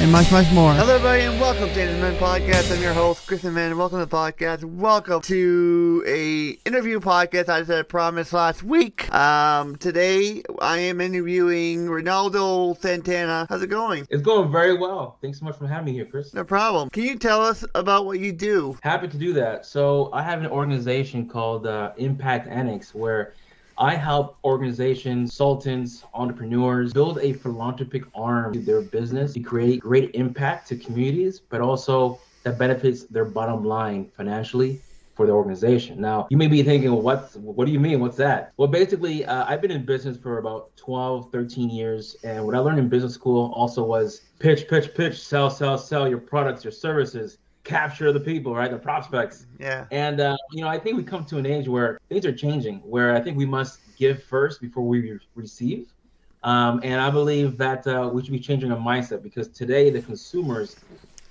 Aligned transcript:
and 0.00 0.10
much, 0.10 0.32
much 0.32 0.50
more. 0.52 0.72
Hello, 0.72 0.94
everybody, 0.94 1.24
and 1.24 1.38
welcome 1.38 1.68
to 1.68 1.82
Entertainment 1.82 2.18
Man 2.18 2.40
Podcast. 2.40 2.74
I'm 2.74 2.80
your 2.80 2.94
host, 2.94 3.26
Crispy 3.26 3.50
Man, 3.50 3.70
and 3.70 3.78
welcome 3.78 3.98
to 3.98 4.06
the 4.06 4.16
podcast. 4.16 4.64
Welcome 4.64 5.20
to 5.20 6.02
a 6.06 6.48
interview 6.66 7.00
podcast 7.00 7.50
I 7.50 7.62
said 7.64 7.86
promised 7.86 8.32
last 8.32 8.62
week. 8.62 9.12
Um, 9.14 9.76
today, 9.76 10.42
I 10.62 10.78
am 10.78 11.02
interviewing 11.02 11.86
Ronaldo 11.86 12.80
Santana. 12.80 13.46
How's 13.50 13.60
it 13.60 13.66
going? 13.66 14.06
It's 14.08 14.22
going 14.22 14.50
very 14.50 14.74
well. 14.74 15.18
Thanks 15.20 15.38
so 15.38 15.44
much 15.44 15.58
for 15.58 15.66
having 15.66 15.84
me 15.84 15.92
here, 15.92 16.06
Chris. 16.06 16.32
No 16.32 16.44
problem. 16.44 16.88
Can 16.88 17.02
you 17.02 17.18
tell 17.18 17.44
us 17.44 17.62
about 17.74 18.06
what 18.06 18.20
you 18.20 18.32
do? 18.32 18.78
Happy 18.82 19.06
to 19.06 19.18
do 19.18 19.34
that. 19.34 19.66
So 19.66 20.08
I 20.14 20.22
have 20.22 20.40
an 20.40 20.46
organization 20.46 21.28
called 21.28 21.66
uh, 21.66 21.92
Impact 21.98 22.48
Annex 22.48 22.94
where 22.94 23.34
I 23.80 23.94
help 23.94 24.36
organizations, 24.44 25.30
consultants, 25.30 26.04
entrepreneurs 26.12 26.92
build 26.92 27.18
a 27.22 27.32
philanthropic 27.32 28.02
arm 28.14 28.52
to 28.52 28.58
their 28.58 28.82
business 28.82 29.32
to 29.32 29.40
create 29.40 29.80
great 29.80 30.10
impact 30.12 30.68
to 30.68 30.76
communities, 30.76 31.40
but 31.40 31.62
also 31.62 32.20
that 32.42 32.58
benefits 32.58 33.04
their 33.04 33.24
bottom 33.24 33.64
line 33.64 34.10
financially 34.14 34.82
for 35.14 35.24
the 35.24 35.32
organization. 35.32 35.98
Now, 35.98 36.28
you 36.28 36.36
may 36.36 36.46
be 36.46 36.62
thinking, 36.62 36.92
well, 36.92 37.00
what's, 37.00 37.36
what 37.36 37.64
do 37.64 37.72
you 37.72 37.80
mean? 37.80 38.00
What's 38.00 38.18
that? 38.18 38.52
Well, 38.58 38.68
basically, 38.68 39.24
uh, 39.24 39.46
I've 39.48 39.62
been 39.62 39.70
in 39.70 39.86
business 39.86 40.18
for 40.18 40.36
about 40.36 40.76
12, 40.76 41.32
13 41.32 41.70
years. 41.70 42.16
And 42.22 42.44
what 42.44 42.54
I 42.54 42.58
learned 42.58 42.80
in 42.80 42.90
business 42.90 43.14
school 43.14 43.50
also 43.54 43.82
was 43.82 44.20
pitch, 44.40 44.68
pitch, 44.68 44.94
pitch, 44.94 45.18
sell, 45.18 45.48
sell, 45.48 45.78
sell 45.78 46.06
your 46.06 46.18
products, 46.18 46.64
your 46.64 46.72
services 46.72 47.38
capture 47.70 48.12
the 48.12 48.20
people, 48.20 48.54
right? 48.54 48.70
The 48.70 48.78
prospects. 48.78 49.46
Yeah. 49.58 49.86
And 49.92 50.20
uh, 50.20 50.36
you 50.50 50.62
know, 50.62 50.68
I 50.68 50.78
think 50.78 50.96
we 50.96 51.04
come 51.04 51.24
to 51.26 51.38
an 51.38 51.46
age 51.46 51.68
where 51.68 51.98
things 52.08 52.26
are 52.26 52.32
changing, 52.32 52.78
where 52.78 53.14
I 53.14 53.20
think 53.20 53.38
we 53.38 53.46
must 53.46 53.78
give 53.96 54.22
first 54.22 54.60
before 54.60 54.82
we 54.82 55.12
re- 55.12 55.20
receive. 55.34 55.86
Um, 56.42 56.80
and 56.82 57.00
I 57.00 57.10
believe 57.10 57.58
that 57.58 57.86
uh, 57.86 58.10
we 58.12 58.22
should 58.22 58.32
be 58.32 58.40
changing 58.40 58.72
our 58.72 58.78
mindset 58.78 59.22
because 59.22 59.48
today 59.48 59.90
the 59.90 60.00
consumers 60.00 60.76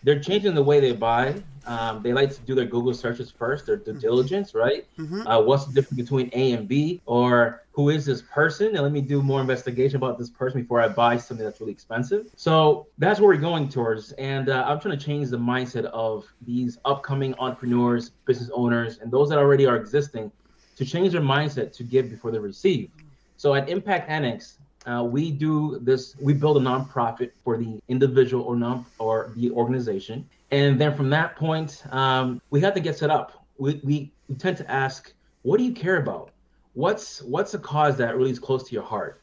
they're 0.04 0.20
changing 0.20 0.56
the 0.56 0.64
way 0.64 0.80
they 0.80 0.94
buy. 0.94 1.36
Um, 1.66 2.02
they 2.02 2.14
like 2.14 2.34
to 2.34 2.42
do 2.42 2.56
their 2.56 2.66
Google 2.66 2.94
searches 2.94 3.30
first, 3.30 3.66
their 3.66 3.76
due 3.76 3.94
diligence, 3.94 4.56
right? 4.56 4.88
Mhm. 4.98 5.24
Uh, 5.26 5.44
what's 5.44 5.66
the 5.66 5.74
difference 5.74 6.02
between 6.02 6.30
A 6.34 6.54
and 6.54 6.68
B? 6.68 7.02
Or 7.06 7.62
who 7.74 7.90
is 7.90 8.06
this 8.06 8.22
person? 8.22 8.68
And 8.68 8.80
let 8.82 8.92
me 8.92 9.02
do 9.02 9.22
more 9.22 9.40
investigation 9.42 9.98
about 9.98 10.18
this 10.18 10.30
person 10.30 10.62
before 10.62 10.82
I 10.82 10.88
buy 10.88 11.18
something 11.18 11.46
that's 11.46 11.60
really 11.60 11.74
expensive. 11.74 12.28
So 12.36 12.88
that's 12.98 13.20
where 13.20 13.30
we're 13.30 13.42
going 13.42 13.70
towards. 13.70 14.14
And 14.14 14.50
uh, 14.50 14.64
I'm 14.68 14.80
trying 14.80 14.98
to 14.98 15.06
change 15.06 15.30
the 15.30 15.38
mindset 15.38 15.86
of 15.86 16.26
these 16.42 16.80
upcoming 16.86 17.36
entrepreneurs, 17.38 18.12
business 18.26 18.50
owners, 18.54 19.00
and 19.00 19.12
those 19.12 19.30
that 19.30 19.38
already 19.38 19.66
are 19.66 19.76
existing 19.76 20.32
to 20.78 20.86
change 20.86 21.12
their 21.12 21.22
mindset 21.22 21.72
to 21.74 21.84
give 21.84 22.10
before 22.10 22.32
they 22.32 22.40
receive. 22.40 22.90
So 23.38 23.54
at 23.54 23.70
Impact 23.70 24.10
Annex, 24.10 24.60
uh, 24.90 25.04
we 25.04 25.32
do 25.32 25.80
this. 25.82 26.16
We 26.20 26.34
build 26.34 26.58
a 26.58 26.60
nonprofit 26.60 27.32
for 27.44 27.58
the 27.58 27.80
individual 27.88 28.44
or 28.44 28.56
non 28.56 28.86
or 28.98 29.32
the 29.36 29.52
organization, 29.52 30.28
and 30.52 30.80
then 30.80 30.96
from 30.96 31.10
that 31.12 31.36
point, 31.36 31.84
um, 31.92 32.42
we 32.50 32.62
have 32.62 32.74
to 32.74 32.80
get 32.80 32.98
set 32.98 33.10
up. 33.10 33.46
We, 33.58 33.80
we 33.84 34.12
we 34.28 34.36
tend 34.36 34.58
to 34.58 34.72
ask, 34.72 35.14
what 35.44 35.58
do 35.58 35.64
you 35.64 35.74
care 35.74 35.98
about? 35.98 36.32
What's 36.74 37.22
what's 37.22 37.54
a 37.54 37.60
cause 37.60 37.98
that 37.98 38.18
really 38.18 38.32
is 38.32 38.40
close 38.40 38.64
to 38.68 38.74
your 38.74 38.84
heart? 38.84 39.22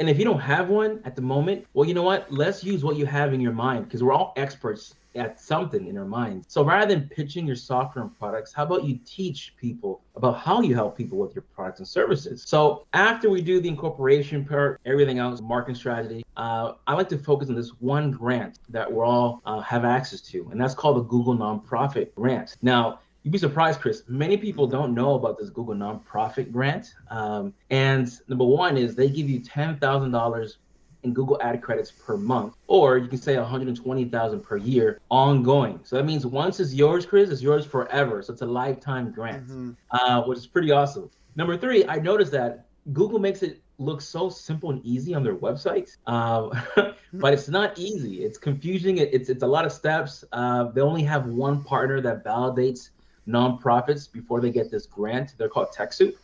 And 0.00 0.08
if 0.08 0.18
you 0.18 0.24
don't 0.24 0.40
have 0.40 0.68
one 0.68 1.00
at 1.04 1.16
the 1.16 1.22
moment, 1.22 1.66
well, 1.74 1.88
you 1.88 1.94
know 1.94 2.04
what? 2.04 2.30
Let's 2.30 2.62
use 2.62 2.84
what 2.84 2.96
you 2.96 3.06
have 3.06 3.32
in 3.34 3.40
your 3.40 3.52
mind 3.52 3.84
because 3.84 4.02
we're 4.02 4.12
all 4.12 4.32
experts 4.36 4.94
at 5.18 5.40
something 5.40 5.86
in 5.86 5.96
our 5.98 6.04
mind. 6.04 6.44
So 6.48 6.64
rather 6.64 6.94
than 6.94 7.08
pitching 7.08 7.46
your 7.46 7.56
software 7.56 8.04
and 8.04 8.18
products, 8.18 8.52
how 8.52 8.64
about 8.64 8.84
you 8.84 8.98
teach 9.04 9.54
people 9.56 10.02
about 10.16 10.38
how 10.38 10.60
you 10.60 10.74
help 10.74 10.96
people 10.96 11.18
with 11.18 11.34
your 11.34 11.42
products 11.54 11.80
and 11.80 11.88
services? 11.88 12.44
So 12.46 12.86
after 12.92 13.30
we 13.30 13.40
do 13.40 13.60
the 13.60 13.68
incorporation 13.68 14.44
part, 14.44 14.80
everything 14.84 15.18
else, 15.18 15.40
marketing 15.40 15.76
strategy, 15.76 16.24
uh, 16.36 16.72
I 16.86 16.94
like 16.94 17.08
to 17.10 17.18
focus 17.18 17.48
on 17.48 17.54
this 17.54 17.70
one 17.80 18.10
grant 18.10 18.58
that 18.68 18.90
we 18.90 19.00
all 19.00 19.40
uh, 19.44 19.60
have 19.60 19.84
access 19.84 20.20
to, 20.22 20.48
and 20.50 20.60
that's 20.60 20.74
called 20.74 20.96
the 20.96 21.02
Google 21.02 21.36
Nonprofit 21.36 22.14
Grant. 22.14 22.56
Now, 22.62 23.00
You'd 23.24 23.32
be 23.32 23.38
surprised, 23.38 23.80
Chris. 23.80 24.04
Many 24.08 24.36
people 24.38 24.66
don't 24.66 24.94
know 24.94 25.14
about 25.14 25.38
this 25.38 25.50
Google 25.50 25.74
nonprofit 25.74 26.50
grant. 26.50 26.94
Um, 27.10 27.52
and 27.68 28.10
number 28.28 28.44
one 28.44 28.78
is 28.78 28.94
they 28.94 29.10
give 29.10 29.28
you 29.28 29.40
ten 29.40 29.76
thousand 29.78 30.12
dollars 30.12 30.58
in 31.02 31.12
Google 31.12 31.38
ad 31.40 31.62
credits 31.62 31.90
per 31.90 32.16
month, 32.16 32.54
or 32.66 32.98
you 32.98 33.08
can 33.08 33.18
say 33.18 33.36
120,000 33.36 34.40
per 34.40 34.56
year 34.56 35.00
ongoing. 35.10 35.80
So 35.84 35.96
that 35.96 36.04
means 36.04 36.26
once 36.26 36.60
it's 36.60 36.74
yours, 36.74 37.06
Chris, 37.06 37.30
it's 37.30 37.42
yours 37.42 37.64
forever. 37.64 38.22
So 38.22 38.32
it's 38.32 38.42
a 38.42 38.46
lifetime 38.46 39.12
grant, 39.12 39.48
uh, 39.90 40.22
which 40.22 40.38
is 40.38 40.46
pretty 40.46 40.70
awesome. 40.70 41.10
Number 41.36 41.56
three, 41.56 41.86
I 41.86 41.96
noticed 41.96 42.32
that 42.32 42.66
Google 42.92 43.18
makes 43.18 43.42
it 43.42 43.62
look 43.78 44.00
so 44.00 44.28
simple 44.28 44.70
and 44.70 44.84
easy 44.84 45.14
on 45.14 45.22
their 45.22 45.36
website, 45.36 45.96
uh, 46.06 46.48
but 47.12 47.32
it's 47.32 47.48
not 47.48 47.78
easy. 47.78 48.24
It's 48.24 48.38
confusing. 48.38 48.98
It, 48.98 49.10
it's 49.12 49.28
it's 49.28 49.42
a 49.42 49.46
lot 49.46 49.64
of 49.64 49.72
steps. 49.72 50.24
Uh, 50.32 50.64
they 50.64 50.80
only 50.80 51.04
have 51.04 51.26
one 51.26 51.62
partner 51.62 52.00
that 52.00 52.24
validates 52.24 52.90
nonprofits 53.28 54.10
before 54.10 54.40
they 54.40 54.50
get 54.50 54.70
this 54.70 54.86
grant. 54.86 55.34
They're 55.38 55.48
called 55.48 55.68
TechSoup, 55.76 56.14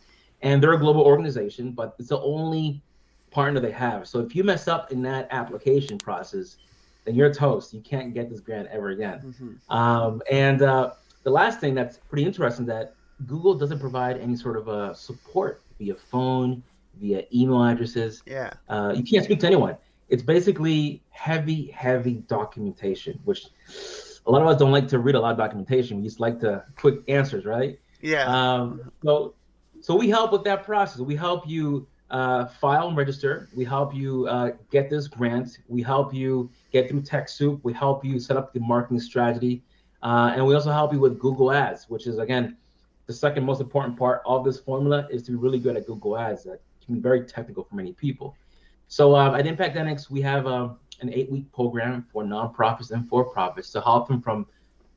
and 0.41 0.61
they're 0.61 0.73
a 0.73 0.79
global 0.79 1.01
organization, 1.01 1.71
but 1.71 1.95
it's 1.97 2.09
the 2.09 2.19
only 2.19 2.81
partner 3.35 3.59
they 3.59 3.71
have. 3.71 4.07
So 4.07 4.21
if 4.21 4.33
you 4.33 4.45
mess 4.45 4.69
up 4.69 4.93
in 4.93 5.01
that 5.01 5.27
application 5.29 5.97
process, 5.97 6.55
then 7.03 7.15
you're 7.15 7.33
toast. 7.33 7.73
You 7.73 7.81
can't 7.81 8.13
get 8.13 8.29
this 8.29 8.39
grant 8.39 8.69
ever 8.71 8.89
again. 8.91 9.35
Um, 9.69 10.21
and 10.31 10.61
uh, 10.61 10.91
the 11.23 11.31
last 11.31 11.59
thing 11.59 11.75
that's 11.75 11.97
pretty 11.97 12.23
interesting 12.23 12.65
that 12.67 12.95
Google 13.27 13.53
doesn't 13.53 13.79
provide 13.79 14.17
any 14.19 14.37
sort 14.37 14.55
of 14.55 14.69
uh, 14.69 14.93
support 14.93 15.61
via 15.77 15.95
phone, 15.95 16.63
via 17.01 17.23
email 17.33 17.61
addresses. 17.61 18.23
Yeah. 18.25 18.53
Uh, 18.69 18.93
you 18.95 19.03
can't 19.03 19.25
speak 19.25 19.41
to 19.41 19.47
anyone. 19.47 19.75
It's 20.07 20.23
basically 20.23 21.03
heavy, 21.09 21.67
heavy 21.71 22.23
documentation, 22.27 23.19
which 23.25 23.47
a 24.25 24.31
lot 24.31 24.41
of 24.41 24.47
us 24.47 24.57
don't 24.57 24.71
like 24.71 24.87
to 24.87 24.99
read 24.99 25.15
a 25.15 25.19
lot 25.19 25.33
of 25.33 25.37
documentation. 25.37 25.97
We 25.97 26.03
just 26.03 26.21
like 26.21 26.39
to 26.39 26.63
quick 26.77 26.99
answers, 27.09 27.43
right? 27.43 27.77
Yeah. 27.99 28.23
Um, 28.27 28.93
so, 29.03 29.33
so 29.81 29.93
we 29.93 30.09
help 30.09 30.31
with 30.31 30.45
that 30.45 30.63
process. 30.63 30.99
We 31.01 31.17
help 31.17 31.43
you 31.45 31.85
uh, 32.11 32.45
file 32.45 32.87
and 32.87 32.97
register. 32.97 33.49
We 33.55 33.65
help 33.65 33.93
you 33.93 34.27
uh, 34.27 34.51
get 34.71 34.89
this 34.89 35.07
grant. 35.07 35.59
We 35.67 35.81
help 35.81 36.13
you 36.13 36.49
get 36.71 36.89
through 36.89 37.01
TechSoup. 37.01 37.59
We 37.63 37.73
help 37.73 38.05
you 38.05 38.19
set 38.19 38.37
up 38.37 38.53
the 38.53 38.59
marketing 38.59 38.99
strategy, 38.99 39.63
uh, 40.03 40.33
and 40.35 40.45
we 40.45 40.53
also 40.53 40.71
help 40.71 40.93
you 40.93 40.99
with 40.99 41.19
Google 41.19 41.51
Ads, 41.51 41.89
which 41.89 42.07
is 42.07 42.19
again 42.19 42.57
the 43.07 43.13
second 43.13 43.43
most 43.43 43.61
important 43.61 43.97
part 43.97 44.21
of 44.25 44.43
this 44.43 44.59
formula 44.59 45.07
is 45.11 45.23
to 45.23 45.31
be 45.31 45.37
really 45.37 45.59
good 45.59 45.77
at 45.77 45.85
Google 45.85 46.17
Ads. 46.17 46.43
That 46.43 46.61
can 46.85 46.95
be 46.95 47.01
very 47.01 47.23
technical 47.25 47.63
for 47.63 47.75
many 47.75 47.93
people. 47.93 48.35
So 48.87 49.15
uh, 49.15 49.35
at 49.37 49.47
Impact 49.47 49.75
Annex, 49.75 50.09
we 50.09 50.21
have 50.21 50.47
uh, 50.47 50.69
an 51.01 51.13
eight-week 51.13 51.51
program 51.51 52.05
for 52.11 52.23
nonprofits 52.23 52.91
and 52.91 53.07
for-profits 53.07 53.71
to 53.71 53.81
help 53.81 54.07
them 54.07 54.21
from 54.21 54.45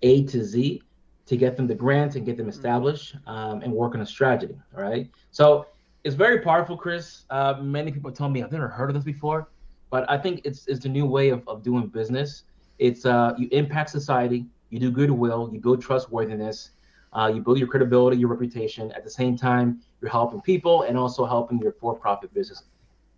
A 0.02 0.24
to 0.26 0.44
Z 0.44 0.82
to 1.26 1.36
get 1.36 1.56
them 1.56 1.66
the 1.66 1.74
grant 1.74 2.16
and 2.16 2.24
get 2.24 2.36
them 2.38 2.48
established 2.48 3.16
um, 3.26 3.60
and 3.62 3.72
work 3.72 3.94
on 3.94 4.00
a 4.00 4.06
strategy. 4.06 4.56
All 4.74 4.82
right. 4.82 5.10
So 5.30 5.66
it's 6.08 6.16
very 6.16 6.40
powerful, 6.40 6.74
Chris. 6.74 7.26
Uh, 7.28 7.56
many 7.60 7.92
people 7.92 8.10
tell 8.10 8.30
me 8.30 8.42
I've 8.42 8.50
never 8.50 8.66
heard 8.66 8.88
of 8.88 8.94
this 8.94 9.04
before, 9.04 9.48
but 9.90 10.10
I 10.10 10.16
think 10.16 10.40
it's 10.42 10.66
it's 10.66 10.80
the 10.80 10.88
new 10.88 11.04
way 11.04 11.28
of, 11.28 11.46
of 11.46 11.62
doing 11.62 11.86
business. 11.86 12.44
It's 12.78 13.04
uh, 13.04 13.34
you 13.36 13.46
impact 13.52 13.90
society, 13.90 14.46
you 14.70 14.78
do 14.80 14.90
goodwill, 14.90 15.50
you 15.52 15.60
build 15.60 15.82
trustworthiness, 15.82 16.70
uh, 17.12 17.30
you 17.34 17.42
build 17.42 17.58
your 17.58 17.68
credibility, 17.68 18.16
your 18.16 18.30
reputation. 18.30 18.90
At 18.92 19.04
the 19.04 19.10
same 19.10 19.36
time, 19.36 19.82
you're 20.00 20.10
helping 20.10 20.40
people 20.40 20.82
and 20.82 20.96
also 20.96 21.26
helping 21.26 21.58
your 21.58 21.72
for-profit 21.72 22.32
business 22.32 22.62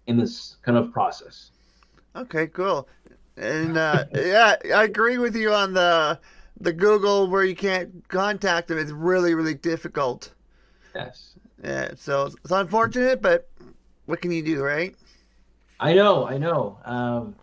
in 0.09 0.17
this 0.17 0.57
kind 0.63 0.77
of 0.77 0.93
process. 0.93 1.53
Okay, 2.17 2.49
cool. 2.49 2.89
And 3.37 3.77
uh, 3.77 4.07
yeah, 4.13 4.57
I 4.75 4.83
agree 4.83 5.19
with 5.19 5.37
you 5.37 5.53
on 5.53 5.75
the 5.75 6.19
the 6.61 6.73
Google 6.73 7.29
where 7.29 7.45
you 7.45 7.55
can't 7.55 8.09
contact 8.09 8.67
them. 8.67 8.79
It's 8.79 8.91
really, 8.91 9.35
really 9.35 9.55
difficult. 9.55 10.35
Yes. 10.93 11.37
Yeah, 11.63 11.91
so 11.97 12.27
it's, 12.27 12.51
unfortunate, 12.51 13.21
but 13.21 13.49
what 14.07 14.21
can 14.21 14.33
you 14.33 14.43
do, 14.43 14.63
right? 14.63 14.95
I 15.79 15.95
know, 15.95 16.27
I 16.27 16.39
know. 16.39 16.79
Um, 16.85 17.35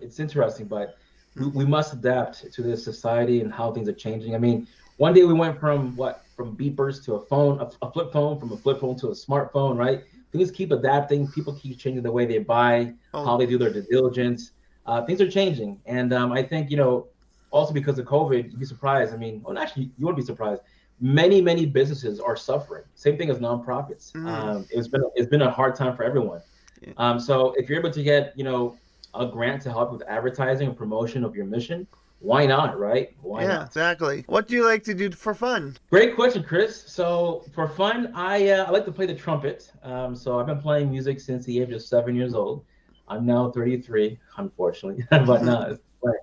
it's 0.00 0.18
interesting, 0.18 0.66
but 0.66 0.96
we, 1.34 1.46
we 1.48 1.64
must 1.64 1.92
adapt 1.92 2.50
to 2.52 2.62
this 2.62 2.84
society 2.84 3.40
and 3.40 3.52
how 3.52 3.72
things 3.72 3.88
are 3.88 3.92
changing. 3.94 4.34
I 4.34 4.38
mean, 4.38 4.66
one 4.96 5.12
day 5.12 5.24
we 5.24 5.34
went 5.34 5.58
from 5.60 5.94
what 5.96 6.22
from 6.36 6.54
beepers 6.56 7.02
to 7.06 7.14
a 7.14 7.20
phone, 7.20 7.58
a, 7.60 7.70
a 7.80 7.90
flip 7.90 8.12
phone, 8.12 8.38
from 8.38 8.52
a 8.52 8.56
flip 8.56 8.80
phone 8.80 8.96
to 8.96 9.08
a 9.08 9.12
smartphone, 9.12 9.76
right? 9.78 10.02
Things 10.32 10.50
keep 10.50 10.70
adapting. 10.70 11.26
People 11.28 11.54
keep 11.54 11.78
changing 11.78 12.02
the 12.02 12.12
way 12.12 12.26
they 12.26 12.38
buy, 12.38 12.92
Oh. 13.14 13.24
how 13.24 13.36
they 13.38 13.46
do 13.46 13.56
their 13.56 13.72
due 13.72 13.82
diligence. 13.90 14.52
Uh, 14.84 15.04
things 15.04 15.20
are 15.20 15.30
changing, 15.30 15.80
and 15.86 16.12
um, 16.12 16.32
I 16.32 16.42
think 16.42 16.70
you 16.70 16.76
know, 16.76 17.06
also 17.50 17.72
because 17.72 17.98
of 17.98 18.06
COVID, 18.06 18.50
you'd 18.50 18.60
be 18.60 18.66
surprised. 18.66 19.12
I 19.14 19.16
mean, 19.16 19.42
well, 19.42 19.58
actually, 19.58 19.90
you 19.96 20.06
wouldn't 20.06 20.18
be 20.18 20.26
surprised. 20.26 20.62
Many 21.00 21.40
many 21.40 21.66
businesses 21.66 22.20
are 22.20 22.36
suffering. 22.36 22.84
Same 22.94 23.16
thing 23.16 23.30
as 23.30 23.38
nonprofits. 23.38 24.12
Mm. 24.12 24.26
Um, 24.26 24.66
it's 24.70 24.88
been 24.88 25.04
it's 25.14 25.28
been 25.28 25.42
a 25.42 25.50
hard 25.50 25.74
time 25.74 25.96
for 25.96 26.02
everyone. 26.02 26.40
Yeah. 26.80 26.92
Um, 26.96 27.18
so 27.18 27.54
if 27.56 27.68
you're 27.68 27.78
able 27.78 27.90
to 27.90 28.02
get 28.02 28.32
you 28.36 28.44
know 28.44 28.76
a 29.14 29.26
grant 29.26 29.62
to 29.62 29.70
help 29.70 29.92
with 29.92 30.02
advertising 30.08 30.68
and 30.68 30.76
promotion 30.76 31.24
of 31.24 31.34
your 31.34 31.46
mission, 31.46 31.86
why 32.20 32.46
not, 32.46 32.78
right? 32.78 33.14
Why 33.20 33.42
yeah, 33.42 33.48
not? 33.48 33.66
exactly. 33.66 34.24
What 34.26 34.48
do 34.48 34.54
you 34.54 34.64
like 34.64 34.82
to 34.84 34.94
do 34.94 35.10
for 35.10 35.34
fun? 35.34 35.76
Great 35.90 36.14
question, 36.14 36.42
Chris. 36.42 36.82
So 36.86 37.44
for 37.54 37.68
fun, 37.68 38.12
I 38.14 38.50
uh, 38.50 38.64
I 38.64 38.70
like 38.70 38.84
to 38.86 38.92
play 38.92 39.06
the 39.06 39.14
trumpet. 39.14 39.70
Um, 39.82 40.14
so 40.14 40.38
I've 40.38 40.46
been 40.46 40.60
playing 40.60 40.90
music 40.90 41.20
since 41.20 41.44
the 41.44 41.60
age 41.60 41.72
of 41.72 41.82
seven 41.82 42.14
years 42.14 42.34
old. 42.34 42.64
I'm 43.08 43.24
now 43.24 43.52
33, 43.52 44.18
unfortunately, 44.38 45.04
but 45.10 45.44
no. 45.44 45.60
it's 45.62 45.80
fine. 46.02 46.14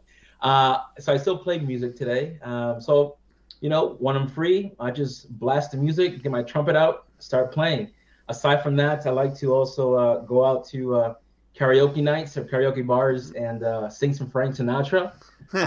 Uh, 0.41 0.79
so 0.99 1.13
I 1.13 1.17
still 1.17 1.37
play 1.37 1.59
music 1.59 1.95
today. 1.95 2.37
Um, 2.41 2.81
so 2.81 3.17
you 3.63 3.69
know, 3.69 3.95
when 3.99 4.17
I'm 4.17 4.27
free, 4.27 4.73
I 4.77 4.91
just 4.91 5.31
blast 5.39 5.71
the 5.71 5.77
music, 5.77 6.21
get 6.21 6.33
my 6.33 6.43
trumpet 6.43 6.75
out, 6.75 7.05
start 7.19 7.53
playing. 7.53 7.91
Aside 8.27 8.61
from 8.61 8.75
that, 8.75 9.07
I 9.07 9.11
like 9.11 9.33
to 9.35 9.53
also 9.53 9.93
uh, 9.93 10.19
go 10.19 10.43
out 10.43 10.65
to 10.71 10.95
uh, 10.95 11.13
karaoke 11.57 12.03
nights 12.03 12.35
or 12.35 12.43
karaoke 12.43 12.85
bars 12.85 13.31
and 13.31 13.63
uh, 13.63 13.89
sing 13.89 14.13
some 14.13 14.29
Frank 14.29 14.55
Sinatra. 14.55 15.13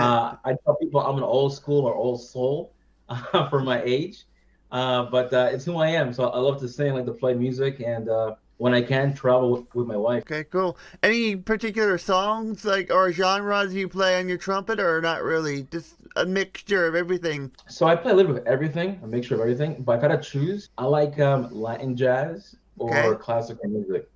Uh, 0.02 0.36
I 0.44 0.56
tell 0.62 0.76
people 0.76 1.00
I'm 1.00 1.16
an 1.16 1.22
old 1.22 1.54
school 1.54 1.86
or 1.86 1.94
old 1.94 2.20
soul 2.22 2.74
uh, 3.08 3.48
for 3.50 3.60
my 3.60 3.82
age, 3.82 4.24
uh, 4.72 5.04
but 5.04 5.32
uh, 5.32 5.48
it's 5.50 5.64
who 5.64 5.78
I 5.78 5.88
am. 5.88 6.12
So 6.12 6.28
I 6.28 6.38
love 6.38 6.60
to 6.60 6.68
sing, 6.68 6.92
I 6.92 6.96
like 6.96 7.06
to 7.06 7.12
play 7.12 7.32
music, 7.32 7.80
and 7.80 8.10
uh, 8.10 8.34
when 8.58 8.72
I 8.74 8.82
can, 8.82 9.12
travel 9.14 9.66
with, 9.74 9.86
my 9.86 9.96
wife. 9.96 10.22
okay, 10.22 10.44
cool. 10.44 10.78
Any 11.02 11.36
particular 11.36 11.98
songs 11.98 12.64
like 12.64 12.90
or 12.92 13.12
genres 13.12 13.74
you 13.74 13.88
play 13.88 14.18
on 14.18 14.28
your 14.28 14.38
trumpet, 14.38 14.80
or 14.80 15.00
not 15.00 15.22
really? 15.22 15.64
Just 15.64 15.96
a 16.16 16.24
mixture 16.24 16.86
of 16.86 16.94
everything. 16.94 17.52
So 17.68 17.86
I 17.86 17.94
play 17.96 18.12
a 18.12 18.14
little 18.14 18.32
bit 18.32 18.42
of 18.42 18.46
everything, 18.48 18.98
a 19.02 19.06
mixture 19.06 19.34
of 19.34 19.40
everything. 19.40 19.82
But 19.82 19.98
if 19.98 20.04
I 20.04 20.08
to 20.16 20.22
choose, 20.22 20.70
I 20.78 20.84
like 20.84 21.18
um, 21.20 21.48
Latin 21.52 21.96
jazz 21.96 22.56
or 22.78 22.90
Okay. 22.96 23.22
classical 23.22 23.68
music. 23.68 24.08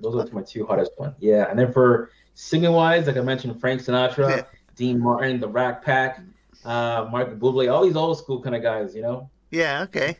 Those 0.00 0.14
are 0.14 0.34
my 0.34 0.42
two 0.42 0.66
hottest 0.66 0.92
ones. 0.98 1.14
Yeah, 1.20 1.48
and 1.48 1.58
then 1.58 1.72
for 1.72 2.10
singing 2.34 2.72
wise, 2.72 3.06
like 3.06 3.16
I 3.16 3.22
mentioned, 3.22 3.58
Frank 3.60 3.80
Sinatra, 3.80 4.28
Yeah. 4.28 4.42
Dean 4.74 5.00
Martin, 5.00 5.40
the 5.40 5.48
Rat 5.48 5.82
Pack, 5.82 6.20
uh, 6.66 7.08
Mark 7.10 7.38
Bublé, 7.38 7.72
all 7.72 7.82
these 7.84 7.96
old 7.96 8.18
school 8.18 8.42
kind 8.42 8.54
of 8.54 8.62
guys. 8.62 8.94
You 8.94 9.00
know. 9.02 9.30
Yeah, 9.50 9.84
okay. 9.84 10.18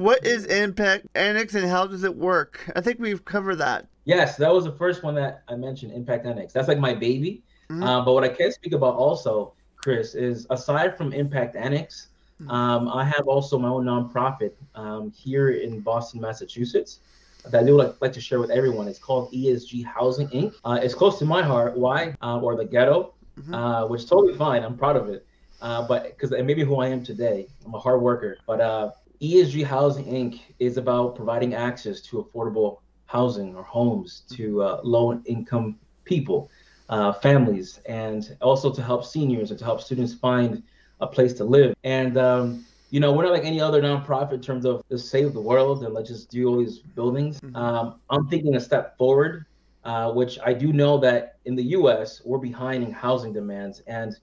What 0.00 0.26
is 0.26 0.46
Impact 0.46 1.06
Annex 1.14 1.54
and 1.54 1.68
how 1.68 1.86
does 1.86 2.04
it 2.04 2.16
work? 2.16 2.66
I 2.74 2.80
think 2.80 2.98
we've 3.00 3.22
covered 3.22 3.56
that. 3.56 3.86
Yes, 4.06 4.38
that 4.38 4.50
was 4.50 4.64
the 4.64 4.72
first 4.72 5.02
one 5.02 5.14
that 5.16 5.42
I 5.46 5.56
mentioned, 5.56 5.92
Impact 5.92 6.24
Annex. 6.24 6.54
That's 6.54 6.68
like 6.68 6.78
my 6.78 6.94
baby. 6.94 7.42
Mhm. 7.70 7.84
Uh, 7.84 8.02
but 8.02 8.14
what 8.14 8.24
I 8.24 8.30
can 8.30 8.50
speak 8.50 8.72
about 8.72 8.94
also, 8.94 9.52
Chris, 9.76 10.14
is 10.14 10.46
aside 10.48 10.96
from 10.96 11.12
Impact 11.12 11.54
Annex, 11.54 12.08
Mhm. 12.40 12.50
um, 12.50 12.88
I 12.88 13.04
have 13.04 13.28
also 13.28 13.58
my 13.58 13.68
own 13.68 13.84
nonprofit 13.84 14.52
um, 14.74 15.10
here 15.14 15.50
in 15.50 15.80
Boston, 15.80 16.22
Massachusetts 16.22 17.00
that 17.44 17.62
I 17.62 17.66
do 17.66 17.76
like, 17.76 17.94
like 18.00 18.14
to 18.14 18.22
share 18.22 18.40
with 18.40 18.50
everyone. 18.50 18.88
It's 18.88 18.98
called 18.98 19.30
ESG 19.34 19.82
Housing 19.82 20.28
Inc. 20.28 20.54
Uh, 20.64 20.80
it's 20.82 20.94
close 20.94 21.18
to 21.18 21.26
my 21.26 21.42
heart. 21.42 21.76
Why? 21.76 22.14
Uh, 22.22 22.40
or 22.40 22.56
the 22.56 22.64
ghetto, 22.64 23.12
Mhm. 23.38 23.54
uh, 23.54 23.86
which 23.86 24.02
is 24.04 24.08
totally 24.08 24.32
fine. 24.34 24.64
I'm 24.64 24.78
proud 24.78 24.96
of 24.96 25.10
it. 25.10 25.26
Uh, 25.60 25.86
but 25.86 26.04
because 26.04 26.32
it 26.32 26.42
made 26.46 26.56
me 26.56 26.64
who 26.64 26.76
I 26.76 26.88
am 26.88 27.04
today. 27.04 27.46
I'm 27.66 27.74
a 27.74 27.78
hard 27.78 28.00
worker. 28.00 28.38
But 28.46 28.62
uh, 28.62 28.92
ESG 29.20 29.64
Housing 29.64 30.06
Inc. 30.06 30.40
is 30.58 30.78
about 30.78 31.14
providing 31.14 31.54
access 31.54 32.00
to 32.02 32.24
affordable 32.24 32.78
housing 33.06 33.54
or 33.54 33.62
homes 33.62 34.22
to 34.30 34.62
uh, 34.62 34.80
low 34.82 35.20
income 35.26 35.78
people, 36.04 36.50
uh, 36.88 37.12
families, 37.12 37.80
and 37.86 38.36
also 38.40 38.72
to 38.72 38.82
help 38.82 39.04
seniors 39.04 39.50
and 39.50 39.58
to 39.58 39.64
help 39.64 39.80
students 39.82 40.14
find 40.14 40.62
a 41.00 41.06
place 41.06 41.34
to 41.34 41.44
live. 41.44 41.74
And 41.84 42.16
um, 42.16 42.64
you 42.90 42.98
know, 42.98 43.12
we're 43.12 43.24
not 43.24 43.32
like 43.32 43.44
any 43.44 43.60
other 43.60 43.82
nonprofit 43.82 44.32
in 44.32 44.40
terms 44.40 44.64
of 44.64 44.82
just 44.90 45.10
save 45.10 45.32
the 45.34 45.40
world 45.40 45.84
and 45.84 45.92
let's 45.92 46.08
just 46.08 46.30
do 46.30 46.48
all 46.48 46.58
these 46.58 46.78
buildings. 46.78 47.40
Mhm. 47.40 47.56
Um, 47.56 48.00
I'm 48.08 48.26
thinking 48.28 48.56
a 48.56 48.60
step 48.60 48.96
forward, 48.96 49.44
uh, 49.84 50.12
which 50.12 50.38
I 50.44 50.54
do 50.54 50.72
know 50.72 50.98
that 50.98 51.36
in 51.44 51.54
the 51.54 51.64
U.S. 51.78 52.22
we're 52.24 52.38
behind 52.38 52.82
in 52.84 52.90
housing 52.90 53.32
demands. 53.32 53.82
And 53.86 54.16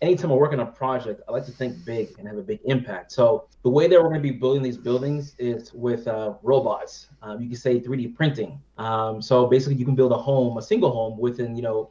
anytime 0.00 0.32
I 0.32 0.34
work 0.34 0.52
on 0.52 0.60
a 0.60 0.66
project, 0.66 1.20
I 1.28 1.32
like 1.32 1.44
to 1.46 1.52
think 1.52 1.84
big 1.84 2.18
and 2.18 2.26
have 2.26 2.38
a 2.38 2.42
big 2.42 2.60
impact. 2.64 3.12
So 3.12 3.46
the 3.62 3.68
way 3.68 3.86
that 3.86 4.00
we're 4.00 4.08
going 4.08 4.22
to 4.22 4.32
be 4.32 4.32
building 4.32 4.62
these 4.62 4.78
buildings 4.78 5.34
is 5.38 5.72
with 5.74 6.08
uh, 6.08 6.34
robots. 6.42 7.08
Um, 7.22 7.40
you 7.40 7.48
can 7.48 7.58
say 7.58 7.80
3D 7.80 8.14
printing. 8.14 8.60
Um, 8.78 9.20
so 9.20 9.46
basically, 9.46 9.76
you 9.76 9.84
can 9.84 9.94
build 9.94 10.12
a 10.12 10.16
home, 10.16 10.56
a 10.56 10.62
single 10.62 10.90
home, 10.90 11.18
within 11.18 11.54
you 11.54 11.62
know 11.62 11.90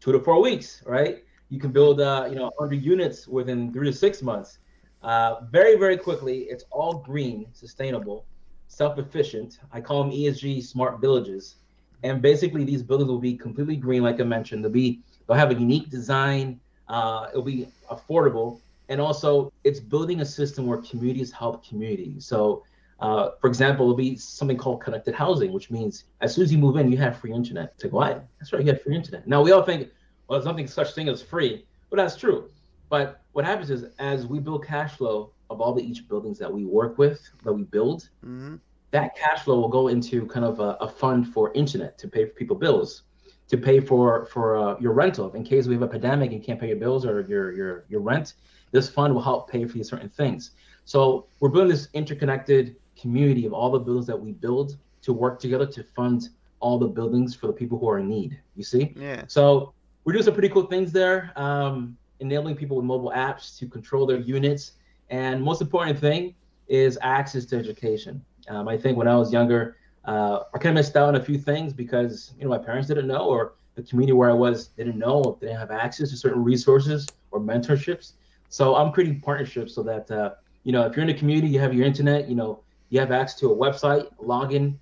two 0.00 0.12
to 0.12 0.20
four 0.20 0.40
weeks, 0.40 0.82
right? 0.86 1.24
You 1.48 1.58
can 1.58 1.72
build 1.72 2.00
uh, 2.00 2.26
you 2.28 2.36
know 2.36 2.50
100 2.56 2.82
units 2.82 3.26
within 3.26 3.72
three 3.72 3.90
to 3.90 3.96
six 3.96 4.22
months. 4.22 4.58
Uh, 5.02 5.40
very 5.50 5.76
very 5.76 5.96
quickly. 5.96 6.40
It's 6.50 6.64
all 6.70 6.94
green, 6.94 7.46
sustainable, 7.52 8.26
self-efficient. 8.68 9.60
I 9.72 9.80
call 9.80 10.04
them 10.04 10.12
ESG 10.12 10.64
smart 10.64 11.00
villages. 11.00 11.56
And 12.02 12.20
basically, 12.20 12.64
these 12.64 12.82
buildings 12.82 13.08
will 13.08 13.18
be 13.18 13.36
completely 13.36 13.76
green, 13.76 14.02
like 14.02 14.20
I 14.20 14.24
mentioned. 14.24 14.62
They'll 14.62 14.70
be 14.70 15.00
they'll 15.26 15.38
have 15.38 15.50
a 15.50 15.54
unique 15.54 15.88
design. 15.88 16.60
Uh, 16.88 17.28
it'll 17.30 17.42
be 17.42 17.68
affordable, 17.90 18.60
and 18.88 19.00
also 19.00 19.52
it's 19.64 19.80
building 19.80 20.20
a 20.20 20.24
system 20.24 20.66
where 20.66 20.78
communities 20.78 21.32
help 21.32 21.66
communities. 21.66 22.26
So, 22.26 22.62
uh, 23.00 23.30
for 23.40 23.48
example, 23.48 23.86
it'll 23.86 23.96
be 23.96 24.16
something 24.16 24.56
called 24.56 24.80
connected 24.80 25.14
housing, 25.14 25.52
which 25.52 25.70
means 25.70 26.04
as 26.20 26.34
soon 26.34 26.44
as 26.44 26.52
you 26.52 26.58
move 26.58 26.76
in, 26.76 26.90
you 26.90 26.98
have 26.98 27.18
free 27.18 27.32
internet. 27.32 27.78
To 27.80 27.88
go 27.88 28.02
ahead, 28.02 28.26
that's 28.38 28.52
right, 28.52 28.62
you 28.62 28.68
have 28.72 28.82
free 28.82 28.94
internet. 28.94 29.26
Now 29.26 29.42
we 29.42 29.52
all 29.52 29.62
think, 29.62 29.90
well, 30.28 30.38
there's 30.38 30.46
nothing 30.46 30.66
such 30.66 30.94
thing 30.94 31.08
as 31.08 31.22
free, 31.22 31.66
but 31.90 31.96
that's 31.96 32.16
true. 32.16 32.50
But 32.88 33.20
what 33.32 33.44
happens 33.44 33.70
is, 33.70 33.86
as 33.98 34.26
we 34.26 34.38
build 34.38 34.64
cash 34.64 34.92
flow 34.96 35.32
of 35.50 35.60
all 35.60 35.72
the 35.74 35.82
each 35.82 36.08
buildings 36.08 36.38
that 36.38 36.52
we 36.52 36.64
work 36.64 36.98
with, 36.98 37.20
that 37.44 37.52
we 37.52 37.64
build, 37.64 38.08
Mhm. 38.24 38.60
that 38.92 39.16
cash 39.16 39.42
flow 39.42 39.60
will 39.60 39.68
go 39.68 39.88
into 39.88 40.26
kind 40.26 40.46
of 40.46 40.60
a, 40.60 40.76
a 40.80 40.88
fund 40.88 41.28
for 41.28 41.52
internet 41.54 41.98
to 41.98 42.08
pay 42.08 42.24
for 42.24 42.32
people 42.34 42.56
bills 42.56 43.02
to 43.48 43.56
pay 43.56 43.80
for 43.80 44.26
for 44.26 44.56
uh, 44.56 44.76
your 44.80 44.92
rental 44.92 45.32
in 45.32 45.44
case 45.44 45.66
we 45.66 45.74
have 45.74 45.82
a 45.82 45.88
pandemic 45.88 46.32
and 46.32 46.42
can't 46.42 46.60
pay 46.60 46.68
your 46.68 46.76
bills 46.76 47.04
or 47.06 47.20
your 47.22 47.52
your 47.52 47.84
your 47.88 48.00
rent 48.00 48.34
this 48.72 48.88
fund 48.88 49.14
will 49.14 49.22
help 49.22 49.50
pay 49.50 49.64
for 49.64 49.74
these 49.74 49.88
certain 49.88 50.08
things 50.08 50.52
so 50.84 51.26
we're 51.40 51.48
building 51.48 51.70
this 51.70 51.88
interconnected 51.94 52.76
community 53.00 53.46
of 53.46 53.52
all 53.52 53.70
the 53.70 53.78
buildings 53.78 54.06
that 54.06 54.18
we 54.18 54.32
build 54.32 54.76
to 55.02 55.12
work 55.12 55.38
together 55.38 55.66
to 55.66 55.82
fund 55.82 56.28
all 56.60 56.78
the 56.78 56.88
buildings 56.88 57.34
for 57.34 57.46
the 57.46 57.52
people 57.52 57.78
who 57.78 57.88
are 57.88 57.98
in 57.98 58.08
need 58.08 58.38
you 58.56 58.64
see 58.64 58.92
Yeah. 58.96 59.22
so 59.28 59.72
we're 60.06 60.12
doing 60.12 60.24
some 60.24 60.34
pretty 60.34 60.50
cool 60.50 60.66
things 60.66 60.92
there, 60.92 61.32
um, 61.34 61.98
enabling 62.20 62.54
people 62.54 62.76
with 62.76 62.86
mobile 62.86 63.12
apps 63.14 63.58
to 63.58 63.66
control 63.66 64.06
their 64.06 64.20
units. 64.20 64.74
And 65.10 65.42
most 65.42 65.60
important 65.60 65.98
thing 65.98 66.36
is 66.68 66.96
access 67.02 67.44
to 67.46 67.56
education. 67.56 68.24
Um, 68.48 68.68
I 68.68 68.78
think 68.78 68.96
when 68.96 69.08
I 69.08 69.16
was 69.16 69.32
younger, 69.32 69.76
uh, 70.06 70.44
I 70.54 70.58
kind 70.58 70.70
of 70.70 70.74
missed 70.76 70.96
out 70.96 71.08
on 71.08 71.16
a 71.16 71.22
few 71.22 71.38
things 71.38 71.72
because 71.72 72.32
you 72.38 72.44
know 72.44 72.50
my 72.50 72.58
parents 72.58 72.88
didn't 72.88 73.06
know, 73.06 73.26
or 73.26 73.54
the 73.74 73.82
community 73.82 74.12
where 74.12 74.30
I 74.30 74.34
was 74.34 74.68
didn't 74.68 74.98
know, 74.98 75.36
they 75.40 75.48
didn't 75.48 75.60
have 75.60 75.70
access 75.70 76.10
to 76.10 76.16
certain 76.16 76.42
resources 76.42 77.06
or 77.30 77.40
mentorships. 77.40 78.12
So 78.48 78.76
I'm 78.76 78.92
creating 78.92 79.20
partnerships 79.20 79.74
so 79.74 79.82
that 79.82 80.10
uh, 80.10 80.34
you 80.64 80.72
know 80.72 80.86
if 80.86 80.96
you're 80.96 81.02
in 81.02 81.08
the 81.08 81.18
community, 81.18 81.48
you 81.48 81.60
have 81.60 81.74
your 81.74 81.84
internet, 81.84 82.28
you 82.28 82.36
know 82.36 82.62
you 82.88 83.00
have 83.00 83.12
access 83.12 83.38
to 83.40 83.50
a 83.50 83.56
website, 83.56 84.08
login, 84.22 84.76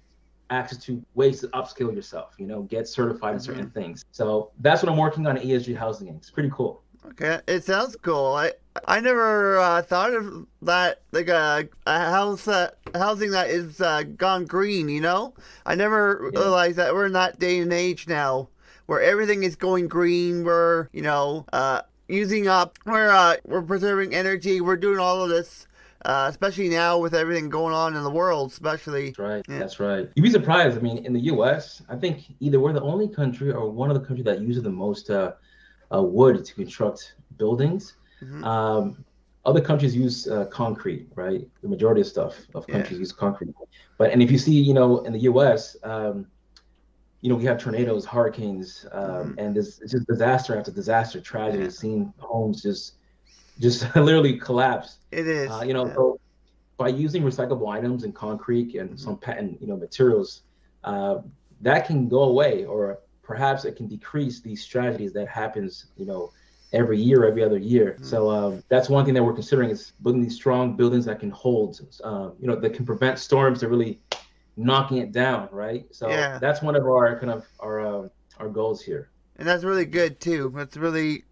access 0.51 0.79
to 0.85 1.03
ways 1.15 1.41
to 1.41 1.49
upskill 1.49 1.95
yourself, 1.95 2.35
you 2.39 2.47
know, 2.47 2.63
get 2.63 2.87
certified 2.87 3.35
in 3.35 3.41
certain 3.41 3.71
things. 3.71 4.05
So 4.11 4.51
that's 4.61 4.83
what 4.83 4.93
I'm 4.93 4.99
working 4.99 5.27
on 5.27 5.39
at 5.39 5.45
ESG 5.45 5.77
Housing 5.77 6.09
It's 6.09 6.31
pretty 6.31 6.51
cool. 6.53 6.84
Okay, 7.07 7.41
it 7.47 7.65
sounds 7.65 7.97
cool. 8.03 8.35
I 8.35 8.53
I 8.87 9.01
never 9.01 9.59
uh, 9.59 9.83
thought 9.83 10.13
of 10.15 10.47
that 10.63 11.03
like 11.13 11.29
a, 11.29 11.69
a 11.87 11.99
house 12.11 12.45
that 12.47 12.77
housing 12.95 13.31
that 13.33 13.49
is 13.51 13.81
uh, 13.81 14.03
gone 14.17 14.45
green. 14.47 14.89
You 14.89 15.01
know, 15.01 15.35
I 15.67 15.75
never 15.75 16.31
Yeah. 16.33 16.41
realized 16.41 16.77
that 16.77 16.95
we're 16.95 17.07
in 17.07 17.13
that 17.13 17.39
day 17.39 17.59
and 17.61 17.73
age 17.73 18.09
now 18.09 18.49
where 18.87 19.01
everything 19.01 19.43
is 19.45 19.55
going 19.57 19.89
green. 19.89 20.45
We're 20.45 20.89
you 20.93 21.03
know 21.03 21.45
uh, 21.53 21.83
using 22.09 22.49
up. 22.49 22.79
We're 22.87 23.11
uh, 23.11 23.37
we're 23.45 23.63
preserving 23.63 24.15
energy. 24.15 24.61
We're 24.61 24.77
doing 24.77 24.99
all 24.99 25.23
of 25.23 25.29
this. 25.29 25.67
Uh, 26.07 26.27
especially 26.29 26.69
now 26.69 26.99
with 26.99 27.15
everything 27.15 27.49
going 27.49 27.73
on 27.73 27.97
in 27.97 28.03
the 28.05 28.11
world, 28.11 28.51
especially. 28.51 29.07
That's 29.07 29.19
right. 29.19 29.45
Yeah. 29.49 29.59
That's 29.59 29.81
right. 29.81 30.11
You'd 30.15 30.23
be 30.23 30.29
surprised. 30.29 30.77
I 30.77 30.81
mean, 30.83 30.99
in 30.99 31.15
the 31.15 31.21
U.S., 31.33 31.81
I 31.89 31.97
think 31.97 32.35
either 32.41 32.61
we're 32.61 32.75
the 32.75 32.83
only 32.83 33.09
country 33.09 33.51
or 33.51 33.71
one 33.71 33.89
of 33.91 33.95
the 33.99 34.05
countries 34.07 34.27
that 34.27 34.43
uses 34.43 34.63
the 34.63 34.69
most 34.71 35.09
uh, 35.09 35.33
uh, 35.95 36.03
wood 36.03 36.45
to 36.45 36.55
construct 36.55 37.15
buildings. 37.39 37.97
Mhm. 38.23 38.45
Um, 38.45 39.05
other 39.45 39.61
countries 39.61 39.95
use 39.95 40.27
uh, 40.27 40.47
concrete, 40.47 41.07
right? 41.15 41.47
The 41.63 41.69
majority 41.69 42.01
of 42.01 42.07
stuff 42.07 42.35
of 42.55 42.65
Yeah. 42.67 42.77
countries 42.77 42.99
use 42.99 43.13
concrete. 43.13 43.55
But 43.99 44.11
and 44.13 44.23
if 44.23 44.31
you 44.31 44.39
see, 44.39 44.59
you 44.69 44.75
know, 44.75 45.01
in 45.07 45.13
the 45.13 45.21
U.S., 45.21 45.77
um, 45.83 46.27
you 47.21 47.29
know, 47.31 47.37
we 47.37 47.45
have 47.45 47.59
tornadoes, 47.59 48.05
hurricanes, 48.05 48.87
um, 48.93 49.03
Mhm. 49.03 49.35
and 49.39 49.55
there's 49.55 49.79
just 49.79 50.07
disaster 50.07 50.57
after 50.59 50.71
disaster, 50.71 51.21
tragedy. 51.21 51.65
Yeah. 51.65 51.71
Seeing 51.71 52.13
homes 52.19 52.63
just, 52.63 52.95
just 53.59 53.79
literally 53.97 54.39
collapse. 54.39 54.99
It 55.11 55.27
is. 55.27 55.51
Uh, 55.51 55.63
you 55.67 55.75
know, 55.75 55.87
yeah. 55.87 55.95
so 55.95 56.19
by 56.77 56.89
using 56.89 57.23
recyclable 57.23 57.69
items 57.71 58.05
and 58.05 58.15
concrete 58.15 58.75
and 58.75 58.99
some 58.99 59.17
patent, 59.17 59.61
you 59.61 59.69
know, 59.69 59.77
materials, 59.77 60.43
uh, 60.85 61.17
that 61.61 61.87
can 61.87 62.09
go 62.09 62.23
away, 62.25 62.65
or 62.65 62.99
perhaps 63.25 63.65
it 63.65 63.77
can 63.77 63.87
decrease 63.89 64.41
these 64.41 64.67
tragedies 64.67 65.13
that 65.15 65.29
happens, 65.29 65.87
you 65.97 66.07
know, 66.07 66.33
every 66.73 67.01
year, 67.01 67.25
every 67.25 67.43
other 67.45 67.59
year. 67.59 67.99
So 68.03 68.31
um, 68.31 68.63
that's 68.69 68.89
one 68.89 69.05
thing 69.05 69.15
that 69.15 69.23
we're 69.23 69.33
considering 69.35 69.71
is 69.71 69.93
building 70.03 70.23
these 70.23 70.35
strong 70.35 70.77
buildings 70.77 71.05
that 71.07 71.21
can 71.21 71.31
hold, 71.31 71.81
uh, 72.03 72.31
you 72.41 72.47
know, 72.49 72.57
that 72.57 72.75
can 72.75 72.85
prevent 72.85 73.19
storms 73.19 73.61
that 73.61 73.69
really 73.69 74.01
knocking 74.57 74.99
it 74.99 75.13
down, 75.13 75.49
right? 75.53 75.87
So 75.93 76.09
Yeah. 76.09 76.39
that's 76.39 76.63
one 76.63 76.77
of 76.77 76.85
our 76.85 77.19
kind 77.19 77.33
of 77.33 77.47
our 77.61 77.81
uh, 77.81 78.09
our 78.41 78.49
goals 78.49 78.83
here. 78.83 79.11
and 79.37 79.47
that's 79.49 79.65
really 79.65 79.85
good 79.87 80.21
too. 80.21 80.53
That's 80.55 80.77
really, 80.77 81.25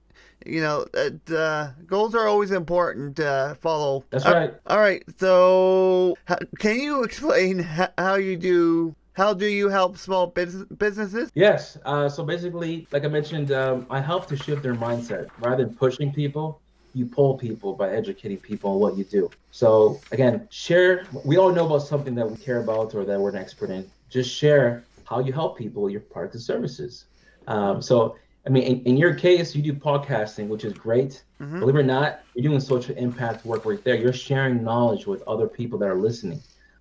you 0.47 0.61
know, 0.61 0.87
uh, 0.95 1.71
goals 1.87 2.15
are 2.15 2.27
always 2.29 2.51
important 2.51 3.17
to 3.17 3.57
follow. 3.61 4.05
That's 4.11 4.27
Uh, 4.27 4.33
right. 4.35 4.55
all 4.67 4.79
right, 4.79 5.03
so 5.19 6.17
how, 6.27 6.39
can 6.59 6.81
you 6.81 7.03
explain 7.05 7.59
how 7.99 8.15
you 8.17 8.37
do? 8.37 8.95
How 9.15 9.35
do 9.35 9.47
you 9.47 9.69
help 9.69 9.99
small 9.99 10.27
business, 10.27 10.67
businesses? 10.79 11.31
Yes. 11.35 11.77
Uh, 11.85 12.09
so 12.09 12.25
basically, 12.25 12.87
like 12.93 13.05
I 13.05 13.09
mentioned, 13.09 13.53
um, 13.53 13.87
I 13.91 14.01
help 14.01 14.27
to 14.29 14.37
shift 14.37 14.63
their 14.63 14.75
mindset. 14.75 15.29
Rather 15.41 15.65
than 15.65 15.75
pushing 15.75 16.13
people, 16.13 16.61
you 16.95 17.07
pull 17.07 17.37
people 17.37 17.75
by 17.75 17.91
educating 17.91 18.39
people 18.39 18.73
on 18.73 18.81
what 18.81 18.97
you 18.97 19.05
do. 19.05 19.31
So 19.51 20.01
again, 20.13 20.49
share. 20.51 21.05
We 21.25 21.37
all 21.37 21.53
know 21.53 21.67
about 21.67 21.83
something 21.83 22.15
that 22.15 22.31
we 22.31 22.37
care 22.37 22.61
about 22.61 22.95
or 22.95 23.05
that 23.05 23.21
we're 23.21 23.31
an 23.31 23.37
expert 23.37 23.71
in. 23.71 23.91
Just 24.09 24.31
share 24.31 24.85
how 25.05 25.21
you 25.21 25.33
help 25.33 25.59
people 25.59 25.91
your 25.91 26.01
products 26.01 26.35
and 26.35 26.43
services. 26.43 27.05
Um, 27.47 27.83
so 27.83 28.17
I 28.47 28.51
mean, 28.51 28.65
in, 28.65 28.83
in 28.85 28.97
your 28.97 29.15
case, 29.15 29.55
you 29.55 29.63
do 29.63 29.73
podcasting, 29.73 30.49
which 30.49 30.65
is 30.65 30.73
great. 30.73 31.23
Believe 31.39 31.77
it 31.77 31.79
or 31.79 31.83
not, 31.83 32.21
you're 32.35 32.45
doing 32.45 32.61
social 32.61 32.95
impact 32.97 33.45
work 33.45 33.65
right 33.65 33.83
there. 33.85 33.95
You're 33.97 34.13
sharing 34.13 34.63
knowledge 34.65 35.07
with 35.07 35.23
other 35.23 35.47
people 35.47 35.79
that 35.81 35.89
are 35.89 35.97
listening, 35.97 36.41